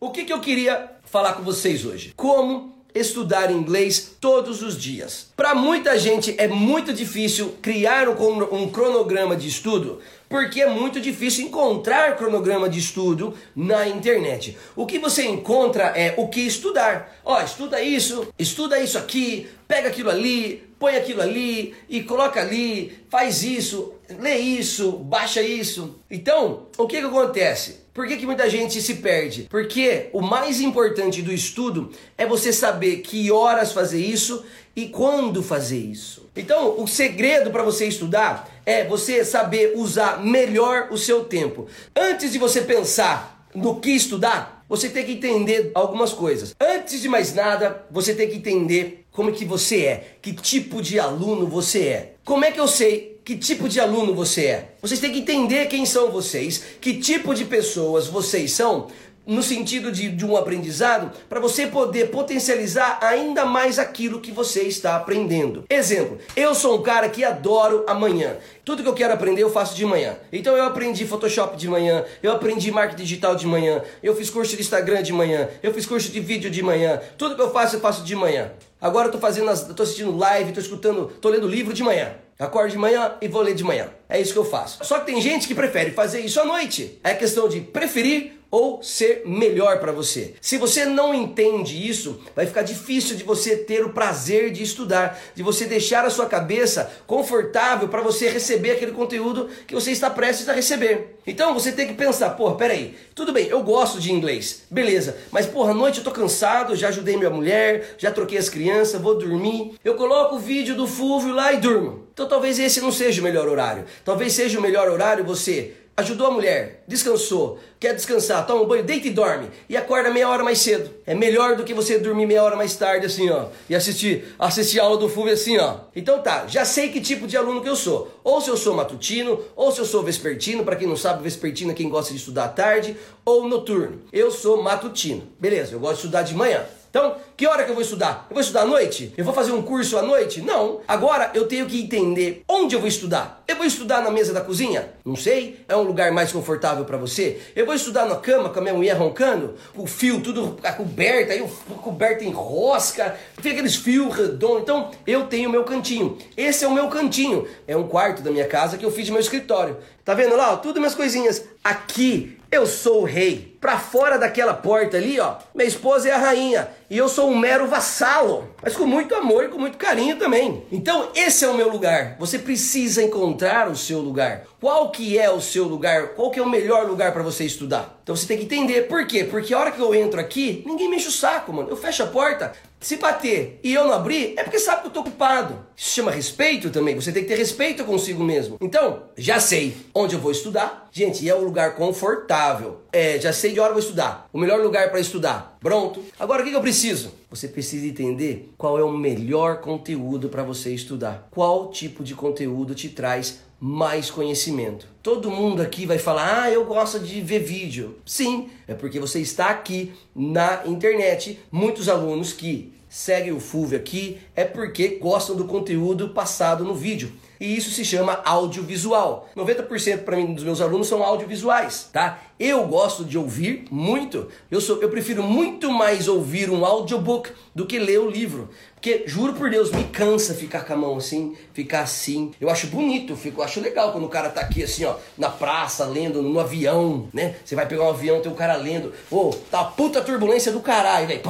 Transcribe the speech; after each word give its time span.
O 0.00 0.10
que, 0.10 0.24
que 0.24 0.32
eu 0.32 0.38
queria 0.38 0.92
falar 1.06 1.32
com 1.32 1.42
vocês 1.42 1.84
hoje? 1.84 2.12
Como 2.14 2.78
estudar 2.94 3.50
inglês 3.50 4.14
todos 4.20 4.62
os 4.62 4.80
dias. 4.80 5.32
Para 5.36 5.56
muita 5.56 5.98
gente 5.98 6.36
é 6.38 6.46
muito 6.46 6.92
difícil 6.92 7.56
criar 7.60 8.08
um, 8.08 8.68
cronograma 8.70 9.34
de 9.34 9.48
estudo, 9.48 10.00
porque 10.28 10.62
é 10.62 10.68
muito 10.68 11.00
difícil 11.00 11.46
encontrar 11.46 12.16
cronograma 12.16 12.68
de 12.68 12.78
estudo 12.78 13.34
na 13.56 13.88
internet. 13.88 14.56
O 14.76 14.86
que 14.86 15.00
você 15.00 15.26
encontra 15.26 15.86
é 15.96 16.14
o 16.16 16.28
que 16.28 16.42
estudar. 16.42 17.18
Ó, 17.24 17.40
estuda 17.42 17.82
isso, 17.82 18.28
estuda 18.38 18.78
isso 18.78 18.96
aqui, 18.96 19.48
pega 19.66 19.88
aquilo 19.88 20.10
ali, 20.10 20.62
põe 20.78 20.96
aquilo 20.96 21.22
ali 21.22 21.74
e 21.88 22.04
coloca 22.04 22.40
ali, 22.40 23.04
faz 23.10 23.42
isso, 23.42 23.94
lê 24.20 24.36
isso, 24.36 24.92
baixa 24.92 25.42
isso. 25.42 25.98
Então, 26.08 26.68
o 26.78 26.86
que, 26.86 27.00
que 27.00 27.06
acontece? 27.06 27.87
Por 27.98 28.06
que, 28.06 28.16
que 28.16 28.26
muita 28.26 28.48
gente 28.48 28.80
se 28.80 28.94
perde? 28.94 29.48
Porque 29.50 30.08
o 30.12 30.20
mais 30.20 30.60
importante 30.60 31.20
do 31.20 31.32
estudo 31.32 31.90
é 32.16 32.24
você 32.24 32.52
saber 32.52 32.98
que 32.98 33.28
horas 33.32 33.72
fazer 33.72 33.98
isso 33.98 34.44
e 34.76 34.86
quando 34.86 35.42
fazer 35.42 35.78
isso. 35.78 36.30
Então, 36.36 36.80
o 36.80 36.86
segredo 36.86 37.50
para 37.50 37.64
você 37.64 37.86
estudar 37.86 38.48
é 38.64 38.84
você 38.84 39.24
saber 39.24 39.72
usar 39.74 40.24
melhor 40.24 40.86
o 40.92 40.96
seu 40.96 41.24
tempo. 41.24 41.66
Antes 41.96 42.30
de 42.30 42.38
você 42.38 42.60
pensar 42.60 43.44
no 43.52 43.80
que 43.80 43.90
estudar, 43.90 44.64
você 44.68 44.88
tem 44.88 45.04
que 45.04 45.14
entender 45.14 45.72
algumas 45.74 46.12
coisas. 46.12 46.54
Antes 46.60 47.02
de 47.02 47.08
mais 47.08 47.34
nada, 47.34 47.84
você 47.90 48.14
tem 48.14 48.28
que 48.28 48.36
entender 48.36 49.06
como 49.10 49.30
é 49.30 49.32
que 49.32 49.44
você 49.44 49.84
é, 49.84 50.16
que 50.22 50.32
tipo 50.32 50.80
de 50.80 51.00
aluno 51.00 51.48
você 51.48 51.80
é. 51.80 52.14
Como 52.24 52.44
é 52.44 52.52
que 52.52 52.60
eu 52.60 52.68
sei 52.68 53.07
que 53.28 53.36
tipo 53.36 53.68
de 53.68 53.78
aluno 53.78 54.14
você 54.14 54.46
é. 54.46 54.68
Vocês 54.80 55.00
têm 55.00 55.12
que 55.12 55.18
entender 55.18 55.66
quem 55.66 55.84
são 55.84 56.10
vocês, 56.10 56.64
que 56.80 56.94
tipo 56.94 57.34
de 57.34 57.44
pessoas 57.44 58.06
vocês 58.06 58.52
são, 58.52 58.86
no 59.26 59.42
sentido 59.42 59.92
de, 59.92 60.08
de 60.08 60.24
um 60.24 60.34
aprendizado, 60.34 61.12
para 61.28 61.38
você 61.38 61.66
poder 61.66 62.08
potencializar 62.08 62.98
ainda 63.02 63.44
mais 63.44 63.78
aquilo 63.78 64.22
que 64.22 64.32
você 64.32 64.62
está 64.62 64.96
aprendendo. 64.96 65.64
Exemplo, 65.68 66.16
eu 66.34 66.54
sou 66.54 66.78
um 66.78 66.82
cara 66.82 67.10
que 67.10 67.22
adoro 67.22 67.84
amanhã. 67.86 68.38
Tudo 68.64 68.82
que 68.82 68.88
eu 68.88 68.94
quero 68.94 69.12
aprender 69.12 69.42
eu 69.42 69.50
faço 69.50 69.76
de 69.76 69.84
manhã. 69.84 70.16
Então 70.32 70.56
eu 70.56 70.64
aprendi 70.64 71.06
Photoshop 71.06 71.54
de 71.54 71.68
manhã, 71.68 72.06
eu 72.22 72.32
aprendi 72.32 72.72
marketing 72.72 73.02
digital 73.02 73.36
de 73.36 73.46
manhã, 73.46 73.82
eu 74.02 74.16
fiz 74.16 74.30
curso 74.30 74.56
de 74.56 74.62
Instagram 74.62 75.02
de 75.02 75.12
manhã, 75.12 75.50
eu 75.62 75.74
fiz 75.74 75.84
curso 75.84 76.10
de 76.10 76.18
vídeo 76.18 76.50
de 76.50 76.62
manhã. 76.62 76.98
Tudo 77.18 77.36
que 77.36 77.42
eu 77.42 77.52
faço 77.52 77.76
eu 77.76 77.80
faço 77.80 78.02
de 78.02 78.16
manhã. 78.16 78.50
Agora 78.80 79.08
eu 79.08 79.12
tô 79.12 79.18
fazendo, 79.18 79.50
as, 79.50 79.62
tô 79.62 79.82
assistindo 79.82 80.16
live, 80.16 80.52
tô 80.52 80.60
escutando, 80.60 81.06
tô 81.20 81.28
lendo 81.28 81.48
livro 81.48 81.72
de 81.72 81.82
manhã. 81.82 82.14
Acordo 82.38 82.70
de 82.70 82.78
manhã 82.78 83.16
e 83.20 83.26
vou 83.26 83.42
ler 83.42 83.54
de 83.54 83.64
manhã. 83.64 83.88
É 84.08 84.20
isso 84.20 84.32
que 84.32 84.38
eu 84.38 84.44
faço. 84.44 84.84
Só 84.84 85.00
que 85.00 85.06
tem 85.06 85.20
gente 85.20 85.48
que 85.48 85.54
prefere 85.54 85.90
fazer 85.90 86.20
isso 86.20 86.40
à 86.40 86.44
noite. 86.44 87.00
É 87.02 87.12
questão 87.12 87.48
de 87.48 87.60
preferir 87.60 88.37
ou 88.50 88.82
ser 88.82 89.22
melhor 89.26 89.78
para 89.78 89.92
você. 89.92 90.34
Se 90.40 90.56
você 90.56 90.84
não 90.84 91.14
entende 91.14 91.88
isso, 91.88 92.20
vai 92.34 92.46
ficar 92.46 92.62
difícil 92.62 93.16
de 93.16 93.24
você 93.24 93.56
ter 93.56 93.84
o 93.84 93.92
prazer 93.92 94.50
de 94.50 94.62
estudar, 94.62 95.18
de 95.34 95.42
você 95.42 95.66
deixar 95.66 96.04
a 96.04 96.10
sua 96.10 96.26
cabeça 96.26 96.90
confortável 97.06 97.88
para 97.88 98.02
você 98.02 98.28
receber 98.28 98.72
aquele 98.72 98.92
conteúdo 98.92 99.48
que 99.66 99.74
você 99.74 99.90
está 99.90 100.08
prestes 100.08 100.48
a 100.48 100.52
receber. 100.52 101.18
Então 101.26 101.52
você 101.52 101.72
tem 101.72 101.86
que 101.86 101.94
pensar, 101.94 102.30
porra, 102.30 102.56
peraí, 102.56 102.96
tudo 103.14 103.32
bem, 103.32 103.48
eu 103.48 103.62
gosto 103.62 104.00
de 104.00 104.10
inglês, 104.10 104.62
beleza, 104.70 105.18
mas 105.30 105.44
porra, 105.44 105.72
à 105.72 105.74
noite 105.74 105.98
eu 105.98 106.04
tô 106.04 106.10
cansado, 106.10 106.74
já 106.74 106.88
ajudei 106.88 107.18
minha 107.18 107.28
mulher, 107.28 107.96
já 107.98 108.10
troquei 108.10 108.38
as 108.38 108.48
crianças, 108.48 109.00
vou 109.00 109.18
dormir. 109.18 109.74
Eu 109.84 109.94
coloco 109.94 110.36
o 110.36 110.38
vídeo 110.38 110.74
do 110.74 110.86
Fulvio 110.86 111.34
lá 111.34 111.52
e 111.52 111.58
durmo. 111.58 112.08
Então 112.14 112.26
talvez 112.26 112.58
esse 112.58 112.80
não 112.80 112.90
seja 112.90 113.20
o 113.20 113.24
melhor 113.24 113.46
horário. 113.46 113.84
Talvez 114.04 114.32
seja 114.32 114.58
o 114.58 114.62
melhor 114.62 114.88
horário 114.88 115.24
você 115.24 115.74
Ajudou 115.98 116.28
a 116.28 116.30
mulher, 116.30 116.84
descansou, 116.86 117.58
quer 117.80 117.92
descansar, 117.92 118.46
toma 118.46 118.62
um 118.62 118.66
banho, 118.68 118.84
deita 118.84 119.08
e 119.08 119.10
dorme 119.10 119.50
e 119.68 119.76
acorda 119.76 120.12
meia 120.12 120.28
hora 120.28 120.44
mais 120.44 120.60
cedo. 120.60 120.88
É 121.04 121.12
melhor 121.12 121.56
do 121.56 121.64
que 121.64 121.74
você 121.74 121.98
dormir 121.98 122.24
meia 122.24 122.44
hora 122.44 122.54
mais 122.54 122.76
tarde 122.76 123.04
assim, 123.04 123.28
ó, 123.28 123.46
e 123.68 123.74
assistir, 123.74 124.32
assistir 124.38 124.78
a 124.78 124.84
aula 124.84 124.96
do 124.96 125.08
FUV 125.08 125.32
assim, 125.32 125.58
ó. 125.58 125.78
Então 125.96 126.22
tá, 126.22 126.46
já 126.46 126.64
sei 126.64 126.90
que 126.90 127.00
tipo 127.00 127.26
de 127.26 127.36
aluno 127.36 127.60
que 127.60 127.68
eu 127.68 127.74
sou. 127.74 128.16
Ou 128.22 128.40
se 128.40 128.48
eu 128.48 128.56
sou 128.56 128.76
matutino, 128.76 129.40
ou 129.56 129.72
se 129.72 129.80
eu 129.80 129.84
sou 129.84 130.04
vespertino, 130.04 130.62
para 130.62 130.76
quem 130.76 130.86
não 130.86 130.96
sabe, 130.96 131.20
vespertino 131.20 131.72
é 131.72 131.74
quem 131.74 131.88
gosta 131.88 132.12
de 132.12 132.20
estudar 132.20 132.44
à 132.44 132.48
tarde, 132.48 132.96
ou 133.24 133.48
noturno. 133.48 134.00
Eu 134.12 134.30
sou 134.30 134.62
matutino. 134.62 135.24
Beleza, 135.40 135.72
eu 135.72 135.80
gosto 135.80 135.94
de 135.94 136.00
estudar 136.02 136.22
de 136.22 136.32
manhã. 136.32 136.64
Então, 136.90 137.16
que 137.36 137.46
hora 137.46 137.64
que 137.64 137.70
eu 137.70 137.74
vou 137.74 137.82
estudar? 137.82 138.26
Eu 138.30 138.34
vou 138.34 138.40
estudar 138.40 138.62
à 138.62 138.64
noite? 138.64 139.12
Eu 139.16 139.24
vou 139.24 139.34
fazer 139.34 139.52
um 139.52 139.62
curso 139.62 139.98
à 139.98 140.02
noite? 140.02 140.40
Não. 140.40 140.80
Agora 140.88 141.30
eu 141.34 141.46
tenho 141.46 141.66
que 141.66 141.82
entender 141.82 142.42
onde 142.48 142.74
eu 142.74 142.80
vou 142.80 142.88
estudar. 142.88 143.42
Eu 143.46 143.56
vou 143.56 143.66
estudar 143.66 144.02
na 144.02 144.10
mesa 144.10 144.32
da 144.32 144.40
cozinha? 144.40 144.88
Não 145.04 145.14
sei. 145.14 145.60
É 145.68 145.76
um 145.76 145.82
lugar 145.82 146.10
mais 146.12 146.32
confortável 146.32 146.84
para 146.84 146.96
você? 146.96 147.40
Eu 147.54 147.66
vou 147.66 147.74
estudar 147.74 148.06
na 148.06 148.16
cama 148.16 148.48
com 148.48 148.58
a 148.58 148.62
minha 148.62 148.74
mulher 148.74 148.96
roncando? 148.96 149.54
O 149.76 149.86
fio 149.86 150.22
tudo 150.22 150.56
coberto, 150.76 151.32
aí 151.32 151.42
o 151.42 151.48
coberto 151.74 152.24
em 152.24 152.30
rosca, 152.30 153.16
fica 153.36 153.50
aqueles 153.50 153.76
fios 153.76 154.14
redondos. 154.14 154.62
Então, 154.62 154.90
eu 155.06 155.26
tenho 155.26 155.50
meu 155.50 155.64
cantinho. 155.64 156.16
Esse 156.36 156.64
é 156.64 156.68
o 156.68 156.72
meu 156.72 156.88
cantinho. 156.88 157.46
É 157.66 157.76
um 157.76 157.86
quarto 157.86 158.22
da 158.22 158.30
minha 158.30 158.46
casa 158.46 158.78
que 158.78 158.84
eu 158.84 158.90
fiz 158.90 159.10
meu 159.10 159.20
escritório. 159.20 159.76
Tá 160.04 160.14
vendo 160.14 160.36
lá? 160.36 160.56
Tudo 160.56 160.80
minhas 160.80 160.94
coisinhas. 160.94 161.44
Aqui 161.62 162.38
eu 162.50 162.66
sou 162.66 163.02
o 163.02 163.04
rei. 163.04 163.57
Para 163.60 163.78
fora 163.78 164.18
daquela 164.18 164.54
porta 164.54 164.96
ali, 164.96 165.18
ó, 165.18 165.36
minha 165.54 165.66
esposa 165.66 166.08
é 166.08 166.12
a 166.12 166.18
rainha 166.18 166.68
e 166.88 166.96
eu 166.96 167.08
sou 167.08 167.28
um 167.28 167.36
mero 167.36 167.66
vassalo, 167.66 168.48
mas 168.62 168.76
com 168.76 168.86
muito 168.86 169.14
amor 169.14 169.44
e 169.44 169.48
com 169.48 169.58
muito 169.58 169.76
carinho 169.76 170.16
também. 170.16 170.64
Então, 170.70 171.10
esse 171.14 171.44
é 171.44 171.48
o 171.48 171.54
meu 171.54 171.68
lugar. 171.68 172.16
Você 172.18 172.38
precisa 172.38 173.02
encontrar 173.02 173.68
o 173.68 173.76
seu 173.76 173.98
lugar. 173.98 174.44
Qual 174.60 174.90
que 174.90 175.18
é 175.18 175.30
o 175.30 175.40
seu 175.40 175.64
lugar? 175.64 176.08
Qual 176.14 176.30
que 176.30 176.38
é 176.38 176.42
o 176.42 176.48
melhor 176.48 176.86
lugar 176.86 177.12
para 177.12 177.22
você 177.22 177.44
estudar? 177.44 177.98
Então 178.02 178.16
você 178.16 178.26
tem 178.26 178.38
que 178.38 178.44
entender 178.44 178.88
por 178.88 179.06
quê? 179.06 179.22
Porque 179.22 179.52
a 179.52 179.58
hora 179.58 179.70
que 179.70 179.80
eu 179.80 179.94
entro 179.94 180.18
aqui, 180.18 180.62
ninguém 180.66 180.88
me 180.88 180.96
enche 180.96 181.08
o 181.08 181.12
saco, 181.12 181.52
mano. 181.52 181.68
Eu 181.68 181.76
fecho 181.76 182.02
a 182.02 182.06
porta, 182.06 182.52
se 182.80 182.96
bater 182.96 183.60
e 183.62 183.74
eu 183.74 183.84
não 183.84 183.92
abrir, 183.92 184.34
é 184.36 184.42
porque 184.42 184.58
sabe 184.58 184.82
que 184.82 184.86
eu 184.88 184.92
tô 184.92 185.00
ocupado. 185.00 185.66
Isso 185.76 185.90
chama 185.90 186.10
respeito 186.10 186.70
também. 186.70 186.94
Você 186.94 187.12
tem 187.12 187.22
que 187.22 187.28
ter 187.28 187.36
respeito 187.36 187.84
consigo 187.84 188.24
mesmo. 188.24 188.56
Então, 188.60 189.04
já 189.16 189.38
sei 189.38 189.76
onde 189.94 190.14
eu 190.14 190.20
vou 190.20 190.32
estudar. 190.32 190.88
Gente, 190.90 191.28
é 191.28 191.34
um 191.34 191.44
lugar 191.44 191.74
confortável. 191.74 192.80
É, 192.92 193.20
já 193.20 193.32
sei 193.32 193.47
de 193.52 193.60
hora 193.60 193.72
vou 193.72 193.80
estudar. 193.80 194.28
O 194.32 194.38
melhor 194.38 194.60
lugar 194.60 194.90
para 194.90 195.00
estudar. 195.00 195.56
Pronto. 195.60 196.02
Agora 196.18 196.42
o 196.42 196.44
que, 196.44 196.52
eu 196.52 196.60
preciso? 196.60 197.12
Você 197.30 197.48
precisa 197.48 197.86
entender 197.86 198.52
qual 198.56 198.78
é 198.78 198.84
o 198.84 198.92
melhor 198.92 199.60
conteúdo 199.60 200.28
para 200.28 200.42
você 200.42 200.74
estudar. 200.74 201.28
Qual 201.30 201.70
tipo 201.70 202.02
de 202.02 202.14
conteúdo 202.14 202.74
te 202.74 202.88
traz 202.88 203.40
mais 203.60 204.08
conhecimento. 204.10 204.86
Todo 205.02 205.30
mundo 205.30 205.60
aqui 205.60 205.84
vai 205.84 205.98
falar: 205.98 206.44
"Ah, 206.44 206.50
eu 206.50 206.64
gosto 206.64 207.00
de 207.00 207.20
ver 207.20 207.40
vídeo". 207.40 207.96
Sim, 208.06 208.50
é 208.68 208.74
porque 208.74 209.00
você 209.00 209.20
está 209.20 209.50
aqui 209.50 209.92
na 210.14 210.62
internet. 210.64 211.40
Muitos 211.50 211.88
alunos 211.88 212.32
que 212.32 212.72
seguem 212.88 213.32
o 213.32 213.40
FUV 213.40 213.76
aqui 213.76 214.18
é 214.34 214.44
porque 214.44 214.98
gostam 215.00 215.36
do 215.36 215.44
conteúdo 215.44 216.10
passado 216.10 216.64
no 216.64 216.74
vídeo. 216.74 217.12
E 217.40 217.56
isso 217.56 217.70
se 217.70 217.84
chama 217.84 218.20
audiovisual. 218.24 219.28
90% 219.36 219.98
para 219.98 220.16
mim 220.16 220.34
dos 220.34 220.42
meus 220.42 220.60
alunos 220.60 220.88
são 220.88 221.02
audiovisuais, 221.02 221.88
tá? 221.92 222.20
Eu 222.38 222.66
gosto 222.68 223.04
de 223.04 223.18
ouvir 223.18 223.64
muito. 223.70 224.28
Eu 224.50 224.60
sou 224.60 224.80
eu 224.80 224.88
prefiro 224.88 225.22
muito 225.22 225.72
mais 225.72 226.06
ouvir 226.06 226.50
um 226.50 226.64
audiobook 226.64 227.30
do 227.52 227.66
que 227.66 227.78
ler 227.78 227.98
o 227.98 228.08
livro. 228.08 228.48
Porque, 228.78 229.02
juro 229.06 229.32
por 229.32 229.50
Deus, 229.50 229.72
me 229.72 229.82
cansa 229.82 230.32
ficar 230.34 230.64
com 230.64 230.72
a 230.72 230.76
mão 230.76 230.96
assim, 230.96 231.36
ficar 231.52 231.80
assim. 231.80 232.30
Eu 232.40 232.48
acho 232.48 232.68
bonito, 232.68 233.14
eu, 233.14 233.16
fico, 233.16 233.40
eu 233.40 233.44
acho 233.44 233.60
legal 233.60 233.90
quando 233.90 234.04
o 234.04 234.08
cara 234.08 234.28
tá 234.28 234.40
aqui 234.40 234.62
assim, 234.62 234.84
ó, 234.84 234.94
na 235.16 235.28
praça, 235.28 235.84
lendo, 235.84 236.22
no 236.22 236.38
avião, 236.38 237.08
né? 237.12 237.34
Você 237.44 237.56
vai 237.56 237.66
pegar 237.66 237.82
um 237.82 237.90
avião, 237.90 238.20
tem 238.20 238.30
um 238.30 238.36
cara 238.36 238.54
lendo. 238.54 238.92
Pô, 239.10 239.34
tá 239.50 239.64
puta 239.64 240.00
turbulência 240.00 240.52
do 240.52 240.60
caralho, 240.60 241.08
velho. 241.08 241.20